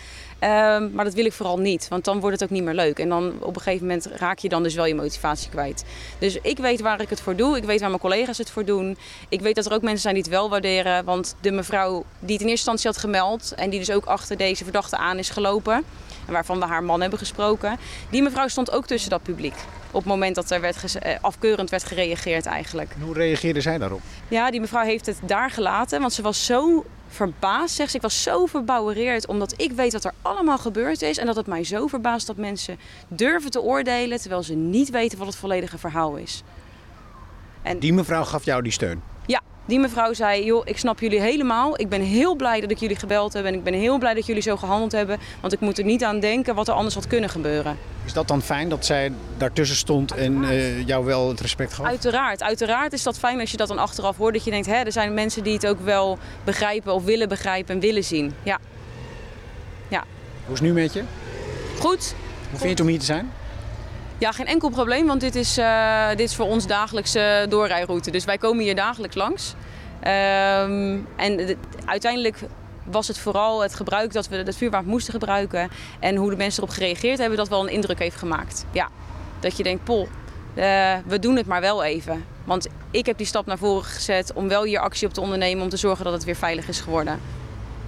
Um, 0.43 0.91
maar 0.93 1.05
dat 1.05 1.13
wil 1.13 1.25
ik 1.25 1.33
vooral 1.33 1.57
niet, 1.57 1.87
want 1.87 2.05
dan 2.05 2.19
wordt 2.19 2.39
het 2.39 2.49
ook 2.49 2.55
niet 2.55 2.63
meer 2.63 2.73
leuk. 2.73 2.99
En 2.99 3.09
dan 3.09 3.33
op 3.39 3.55
een 3.55 3.61
gegeven 3.61 3.87
moment 3.87 4.05
raak 4.05 4.37
je 4.39 4.49
dan 4.49 4.63
dus 4.63 4.75
wel 4.75 4.85
je 4.85 4.95
motivatie 4.95 5.49
kwijt. 5.49 5.85
Dus 6.19 6.37
ik 6.41 6.57
weet 6.57 6.81
waar 6.81 7.01
ik 7.01 7.09
het 7.09 7.21
voor 7.21 7.35
doe. 7.35 7.57
Ik 7.57 7.63
weet 7.63 7.79
waar 7.79 7.89
mijn 7.89 8.01
collega's 8.01 8.37
het 8.37 8.49
voor 8.49 8.65
doen. 8.65 8.97
Ik 9.29 9.41
weet 9.41 9.55
dat 9.55 9.65
er 9.65 9.73
ook 9.73 9.81
mensen 9.81 10.01
zijn 10.01 10.13
die 10.13 10.23
het 10.23 10.31
wel 10.31 10.49
waarderen. 10.49 11.05
Want 11.05 11.35
de 11.41 11.51
mevrouw 11.51 12.05
die 12.19 12.33
het 12.33 12.41
in 12.41 12.49
eerste 12.49 12.49
instantie 12.49 12.89
had 12.89 12.97
gemeld 12.97 13.53
en 13.55 13.69
die 13.69 13.79
dus 13.79 13.91
ook 13.91 14.05
achter 14.05 14.37
deze 14.37 14.63
verdachte 14.63 14.97
aan 14.97 15.17
is 15.17 15.29
gelopen 15.29 15.83
en 16.25 16.33
waarvan 16.33 16.59
we 16.59 16.65
haar 16.65 16.83
man 16.83 17.01
hebben 17.01 17.19
gesproken. 17.19 17.77
Die 18.09 18.21
mevrouw 18.21 18.47
stond 18.47 18.71
ook 18.71 18.85
tussen 18.85 19.09
dat 19.09 19.23
publiek. 19.23 19.55
Op 19.91 19.99
het 19.99 20.09
moment 20.09 20.35
dat 20.35 20.51
er 20.51 20.61
werd 20.61 20.97
eh, 20.97 21.15
afkeurend 21.21 21.69
werd 21.69 21.83
gereageerd 21.83 22.45
eigenlijk. 22.45 22.91
En 22.95 23.01
hoe 23.01 23.13
reageerde 23.13 23.61
zij 23.61 23.77
daarop? 23.77 24.01
Ja, 24.27 24.51
die 24.51 24.59
mevrouw 24.59 24.83
heeft 24.83 25.05
het 25.05 25.19
daar 25.25 25.49
gelaten. 25.49 25.99
Want 25.99 26.13
ze 26.13 26.21
was 26.21 26.45
zo 26.45 26.85
verbaasd, 27.09 27.75
zegt 27.75 27.89
ze. 27.91 27.95
Ik 27.95 28.01
was 28.01 28.23
zo 28.23 28.45
verbouwereerd 28.45 29.27
omdat 29.27 29.53
ik 29.61 29.71
weet 29.71 29.93
wat 29.93 30.03
er 30.03 30.13
allemaal 30.21 30.57
gebeurd 30.57 31.01
is. 31.01 31.17
En 31.17 31.25
dat 31.25 31.35
het 31.35 31.47
mij 31.47 31.63
zo 31.63 31.87
verbaast 31.87 32.27
dat 32.27 32.37
mensen 32.37 32.79
durven 33.07 33.51
te 33.51 33.61
oordelen... 33.61 34.19
terwijl 34.19 34.43
ze 34.43 34.53
niet 34.53 34.89
weten 34.89 35.17
wat 35.17 35.27
het 35.27 35.35
volledige 35.35 35.77
verhaal 35.77 36.15
is. 36.15 36.43
En... 37.61 37.79
Die 37.79 37.93
mevrouw 37.93 38.23
gaf 38.23 38.45
jou 38.45 38.61
die 38.61 38.71
steun? 38.71 39.01
Die 39.65 39.79
mevrouw 39.79 40.13
zei, 40.13 40.45
joh, 40.45 40.61
ik 40.65 40.77
snap 40.77 40.99
jullie 40.99 41.21
helemaal. 41.21 41.79
Ik 41.79 41.89
ben 41.89 42.01
heel 42.01 42.35
blij 42.35 42.61
dat 42.61 42.71
ik 42.71 42.77
jullie 42.77 42.95
gebeld 42.95 43.33
heb 43.33 43.45
en 43.45 43.53
ik 43.53 43.63
ben 43.63 43.73
heel 43.73 43.97
blij 43.97 44.13
dat 44.13 44.25
jullie 44.25 44.41
zo 44.41 44.57
gehandeld 44.57 44.91
hebben. 44.91 45.19
Want 45.41 45.53
ik 45.53 45.59
moet 45.59 45.77
er 45.77 45.83
niet 45.83 46.03
aan 46.03 46.19
denken 46.19 46.55
wat 46.55 46.67
er 46.67 46.73
anders 46.73 46.95
had 46.95 47.07
kunnen 47.07 47.29
gebeuren. 47.29 47.77
Is 48.05 48.13
dat 48.13 48.27
dan 48.27 48.41
fijn 48.41 48.69
dat 48.69 48.85
zij 48.85 49.11
daartussen 49.37 49.77
stond 49.77 50.11
en 50.11 50.43
uh, 50.43 50.87
jou 50.87 51.05
wel 51.05 51.29
het 51.29 51.41
respect 51.41 51.73
gaf? 51.73 51.85
Uiteraard. 51.85 52.43
Uiteraard 52.43 52.93
is 52.93 53.03
dat 53.03 53.19
fijn 53.19 53.39
als 53.39 53.51
je 53.51 53.57
dat 53.57 53.67
dan 53.67 53.77
achteraf 53.77 54.17
hoort. 54.17 54.33
Dat 54.33 54.43
je 54.43 54.51
denkt, 54.51 54.67
hè, 54.67 54.75
er 54.75 54.91
zijn 54.91 55.13
mensen 55.13 55.43
die 55.43 55.53
het 55.53 55.67
ook 55.67 55.79
wel 55.79 56.17
begrijpen 56.43 56.93
of 56.93 57.03
willen 57.03 57.29
begrijpen 57.29 57.75
en 57.75 57.81
willen 57.81 58.03
zien. 58.03 58.33
Ja. 58.43 58.59
ja. 59.87 60.03
Hoe 60.45 60.53
is 60.53 60.59
het 60.59 60.67
nu 60.69 60.73
met 60.73 60.93
je? 60.93 61.03
Goed. 61.79 62.15
Hoe 62.49 62.59
vind 62.59 62.61
je 62.61 62.69
het 62.69 62.79
om 62.79 62.87
hier 62.87 62.99
te 62.99 63.05
zijn? 63.05 63.31
Ja, 64.19 64.31
geen 64.31 64.45
enkel 64.45 64.69
probleem, 64.69 65.07
want 65.07 65.21
dit 65.21 65.35
is, 65.35 65.57
uh, 65.57 66.09
dit 66.09 66.19
is 66.19 66.35
voor 66.35 66.45
ons 66.45 66.67
dagelijkse 66.67 67.45
doorrijroute. 67.49 68.11
Dus 68.11 68.25
wij 68.25 68.37
komen 68.37 68.63
hier 68.63 68.75
dagelijks 68.75 69.15
langs. 69.15 69.53
Um, 70.03 71.07
en 71.15 71.57
uiteindelijk 71.85 72.39
was 72.83 73.07
het 73.07 73.17
vooral 73.17 73.61
het 73.61 73.75
gebruik 73.75 74.13
dat 74.13 74.27
we 74.27 74.35
het 74.35 74.57
vuurwapen 74.57 74.89
moesten 74.89 75.13
gebruiken. 75.13 75.69
En 75.99 76.15
hoe 76.15 76.29
de 76.29 76.35
mensen 76.35 76.63
erop 76.63 76.75
gereageerd 76.75 77.17
hebben, 77.17 77.37
dat 77.37 77.49
wel 77.49 77.61
een 77.61 77.73
indruk 77.73 77.99
heeft 77.99 78.15
gemaakt. 78.15 78.65
Ja, 78.71 78.89
dat 79.39 79.57
je 79.57 79.63
denkt, 79.63 79.83
pol, 79.83 80.07
uh, 80.55 80.63
we 81.05 81.19
doen 81.19 81.35
het 81.35 81.45
maar 81.45 81.61
wel 81.61 81.83
even. 81.83 82.25
Want 82.43 82.67
ik 82.91 83.05
heb 83.05 83.17
die 83.17 83.27
stap 83.27 83.45
naar 83.45 83.57
voren 83.57 83.83
gezet 83.83 84.33
om 84.33 84.47
wel 84.47 84.63
hier 84.63 84.79
actie 84.79 85.07
op 85.07 85.13
te 85.13 85.21
ondernemen... 85.21 85.63
om 85.63 85.69
te 85.69 85.77
zorgen 85.77 86.03
dat 86.03 86.13
het 86.13 86.23
weer 86.23 86.35
veilig 86.35 86.67
is 86.67 86.79
geworden. 86.79 87.19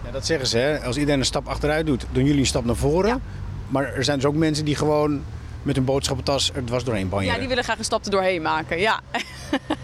Ja, 0.05 0.11
dat 0.11 0.25
zeggen 0.25 0.47
ze, 0.47 0.57
hè? 0.57 0.83
Als 0.83 0.97
iedereen 0.97 1.19
een 1.19 1.25
stap 1.25 1.47
achteruit 1.47 1.85
doet, 1.85 2.05
doen 2.11 2.25
jullie 2.25 2.39
een 2.39 2.45
stap 2.45 2.65
naar 2.65 2.75
voren. 2.75 3.09
Ja. 3.09 3.19
Maar 3.67 3.93
er 3.93 4.03
zijn 4.03 4.17
dus 4.17 4.27
ook 4.27 4.35
mensen 4.35 4.65
die 4.65 4.75
gewoon 4.75 5.23
met 5.63 5.77
een 5.77 5.85
boodschappentas 5.85 6.51
er 6.53 6.65
dwars 6.65 6.83
doorheen 6.83 7.09
banjeren. 7.09 7.33
Ja, 7.33 7.39
die 7.39 7.49
willen 7.49 7.63
graag 7.63 7.77
een 7.77 7.83
stap 7.83 8.05
er 8.05 8.11
doorheen 8.11 8.41
maken, 8.41 8.79
ja. 8.79 8.99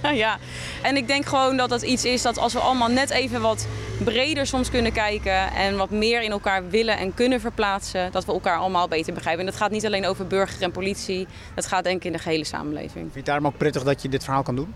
ja. 0.13 0.37
En 0.81 0.97
ik 0.97 1.07
denk 1.07 1.25
gewoon 1.25 1.57
dat 1.57 1.69
dat 1.69 1.81
iets 1.81 2.05
is 2.05 2.21
dat 2.21 2.37
als 2.37 2.53
we 2.53 2.59
allemaal 2.59 2.87
net 2.89 3.09
even 3.09 3.41
wat 3.41 3.67
breder 4.03 4.47
soms 4.47 4.69
kunnen 4.69 4.91
kijken... 4.91 5.51
en 5.51 5.77
wat 5.77 5.89
meer 5.89 6.21
in 6.21 6.31
elkaar 6.31 6.69
willen 6.69 6.97
en 6.97 7.13
kunnen 7.13 7.39
verplaatsen... 7.39 8.11
dat 8.11 8.25
we 8.25 8.31
elkaar 8.31 8.57
allemaal 8.57 8.87
beter 8.87 9.13
begrijpen. 9.13 9.45
En 9.45 9.51
dat 9.51 9.59
gaat 9.59 9.71
niet 9.71 9.85
alleen 9.85 10.05
over 10.05 10.27
burger 10.27 10.61
en 10.61 10.71
politie. 10.71 11.27
Dat 11.55 11.65
gaat 11.65 11.83
denk 11.83 11.95
ik 11.95 12.05
in 12.05 12.11
de 12.11 12.19
gehele 12.19 12.43
samenleving. 12.43 12.91
Vind 12.93 13.11
je 13.11 13.17
het 13.17 13.25
daarom 13.25 13.47
ook 13.47 13.57
prettig 13.57 13.83
dat 13.83 14.01
je 14.01 14.09
dit 14.09 14.23
verhaal 14.23 14.43
kan 14.43 14.55
doen? 14.55 14.73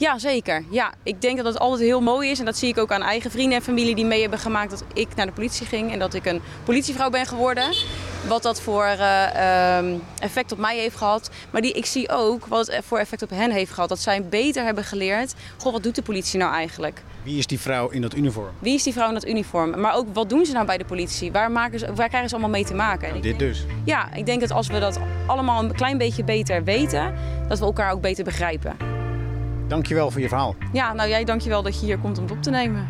Ja, 0.00 0.18
zeker. 0.18 0.64
Ja, 0.70 0.92
ik 1.02 1.20
denk 1.20 1.36
dat 1.36 1.46
het 1.46 1.58
altijd 1.58 1.80
heel 1.80 2.00
mooi 2.00 2.30
is. 2.30 2.38
En 2.38 2.44
dat 2.44 2.56
zie 2.56 2.68
ik 2.68 2.78
ook 2.78 2.92
aan 2.92 3.02
eigen 3.02 3.30
vrienden 3.30 3.58
en 3.58 3.64
familie 3.64 3.94
die 3.94 4.04
mee 4.04 4.20
hebben 4.20 4.38
gemaakt 4.38 4.70
dat 4.70 4.84
ik 4.94 5.08
naar 5.14 5.26
de 5.26 5.32
politie 5.32 5.66
ging. 5.66 5.92
En 5.92 5.98
dat 5.98 6.14
ik 6.14 6.26
een 6.26 6.40
politievrouw 6.64 7.10
ben 7.10 7.26
geworden. 7.26 7.74
Wat 8.28 8.42
dat 8.42 8.60
voor 8.60 8.84
uh, 8.84 9.78
effect 10.18 10.52
op 10.52 10.58
mij 10.58 10.78
heeft 10.78 10.96
gehad. 10.96 11.30
Maar 11.50 11.62
die, 11.62 11.72
ik 11.72 11.86
zie 11.86 12.08
ook 12.10 12.46
wat 12.46 12.66
het 12.66 12.84
voor 12.84 12.98
effect 12.98 13.22
op 13.22 13.30
hen 13.30 13.50
heeft 13.50 13.72
gehad. 13.72 13.88
Dat 13.88 13.98
zij 13.98 14.24
beter 14.24 14.64
hebben 14.64 14.84
geleerd. 14.84 15.34
Goh, 15.58 15.72
wat 15.72 15.82
doet 15.82 15.94
de 15.94 16.02
politie 16.02 16.38
nou 16.38 16.54
eigenlijk? 16.54 17.02
Wie 17.22 17.38
is 17.38 17.46
die 17.46 17.60
vrouw 17.60 17.88
in 17.88 18.00
dat 18.00 18.14
uniform? 18.14 18.50
Wie 18.58 18.74
is 18.74 18.82
die 18.82 18.92
vrouw 18.92 19.08
in 19.08 19.14
dat 19.14 19.26
uniform? 19.26 19.80
Maar 19.80 19.94
ook 19.94 20.06
wat 20.12 20.28
doen 20.28 20.46
ze 20.46 20.52
nou 20.52 20.66
bij 20.66 20.78
de 20.78 20.84
politie? 20.84 21.32
Waar, 21.32 21.50
maken 21.50 21.78
ze, 21.78 21.94
waar 21.94 22.08
krijgen 22.08 22.28
ze 22.28 22.34
allemaal 22.34 22.54
mee 22.54 22.64
te 22.64 22.74
maken? 22.74 23.08
Nou, 23.08 23.22
dit 23.22 23.38
dus. 23.38 23.64
Ja, 23.84 24.14
ik 24.14 24.26
denk 24.26 24.40
dat 24.40 24.50
als 24.50 24.66
we 24.66 24.78
dat 24.78 24.98
allemaal 25.26 25.62
een 25.62 25.74
klein 25.74 25.98
beetje 25.98 26.24
beter 26.24 26.64
weten, 26.64 27.14
dat 27.48 27.58
we 27.58 27.64
elkaar 27.64 27.92
ook 27.92 28.00
beter 28.00 28.24
begrijpen. 28.24 28.99
Dankjewel 29.70 30.10
voor 30.10 30.20
je 30.20 30.28
verhaal. 30.28 30.54
Ja, 30.72 30.92
nou 30.92 31.08
jij 31.08 31.24
dankjewel 31.24 31.62
dat 31.62 31.80
je 31.80 31.86
hier 31.86 31.98
komt 31.98 32.18
om 32.18 32.24
het 32.24 32.32
op 32.32 32.42
te 32.42 32.50
nemen. 32.50 32.86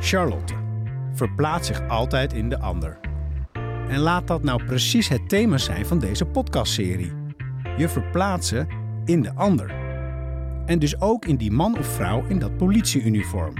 Charlotte 0.00 0.54
verplaatst 1.12 1.66
zich 1.66 1.88
altijd 1.88 2.32
in 2.32 2.48
de 2.48 2.58
ander. 2.58 2.98
En 3.88 3.98
laat 3.98 4.26
dat 4.26 4.42
nou 4.42 4.64
precies 4.64 5.08
het 5.08 5.28
thema 5.28 5.58
zijn 5.58 5.86
van 5.86 5.98
deze 5.98 6.24
podcastserie. 6.24 7.12
Je 7.76 7.88
verplaatsen 7.88 8.68
in 9.04 9.22
de 9.22 9.34
ander. 9.34 9.74
En 10.66 10.78
dus 10.78 11.00
ook 11.00 11.24
in 11.24 11.36
die 11.36 11.50
man 11.50 11.78
of 11.78 11.86
vrouw 11.86 12.24
in 12.28 12.38
dat 12.38 12.56
politieuniform. 12.56 13.54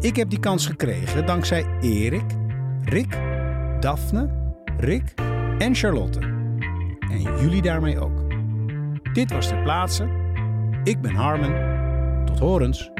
Ik 0.00 0.16
heb 0.16 0.30
die 0.30 0.40
kans 0.40 0.66
gekregen 0.66 1.26
dankzij 1.26 1.66
Erik, 1.80 2.30
Rick, 2.84 3.18
Daphne, 3.80 4.54
Rick 4.76 5.14
en 5.58 5.74
Charlotte. 5.74 6.20
En 7.10 7.22
jullie 7.22 7.62
daarmee 7.62 8.00
ook. 8.00 8.24
Dit 9.12 9.32
was 9.32 9.48
Ter 9.48 9.62
Plaatse. 9.62 10.25
Ik 10.86 11.00
ben 11.00 11.14
Harmen. 11.14 11.54
Tot 12.24 12.38
horens. 12.38 12.90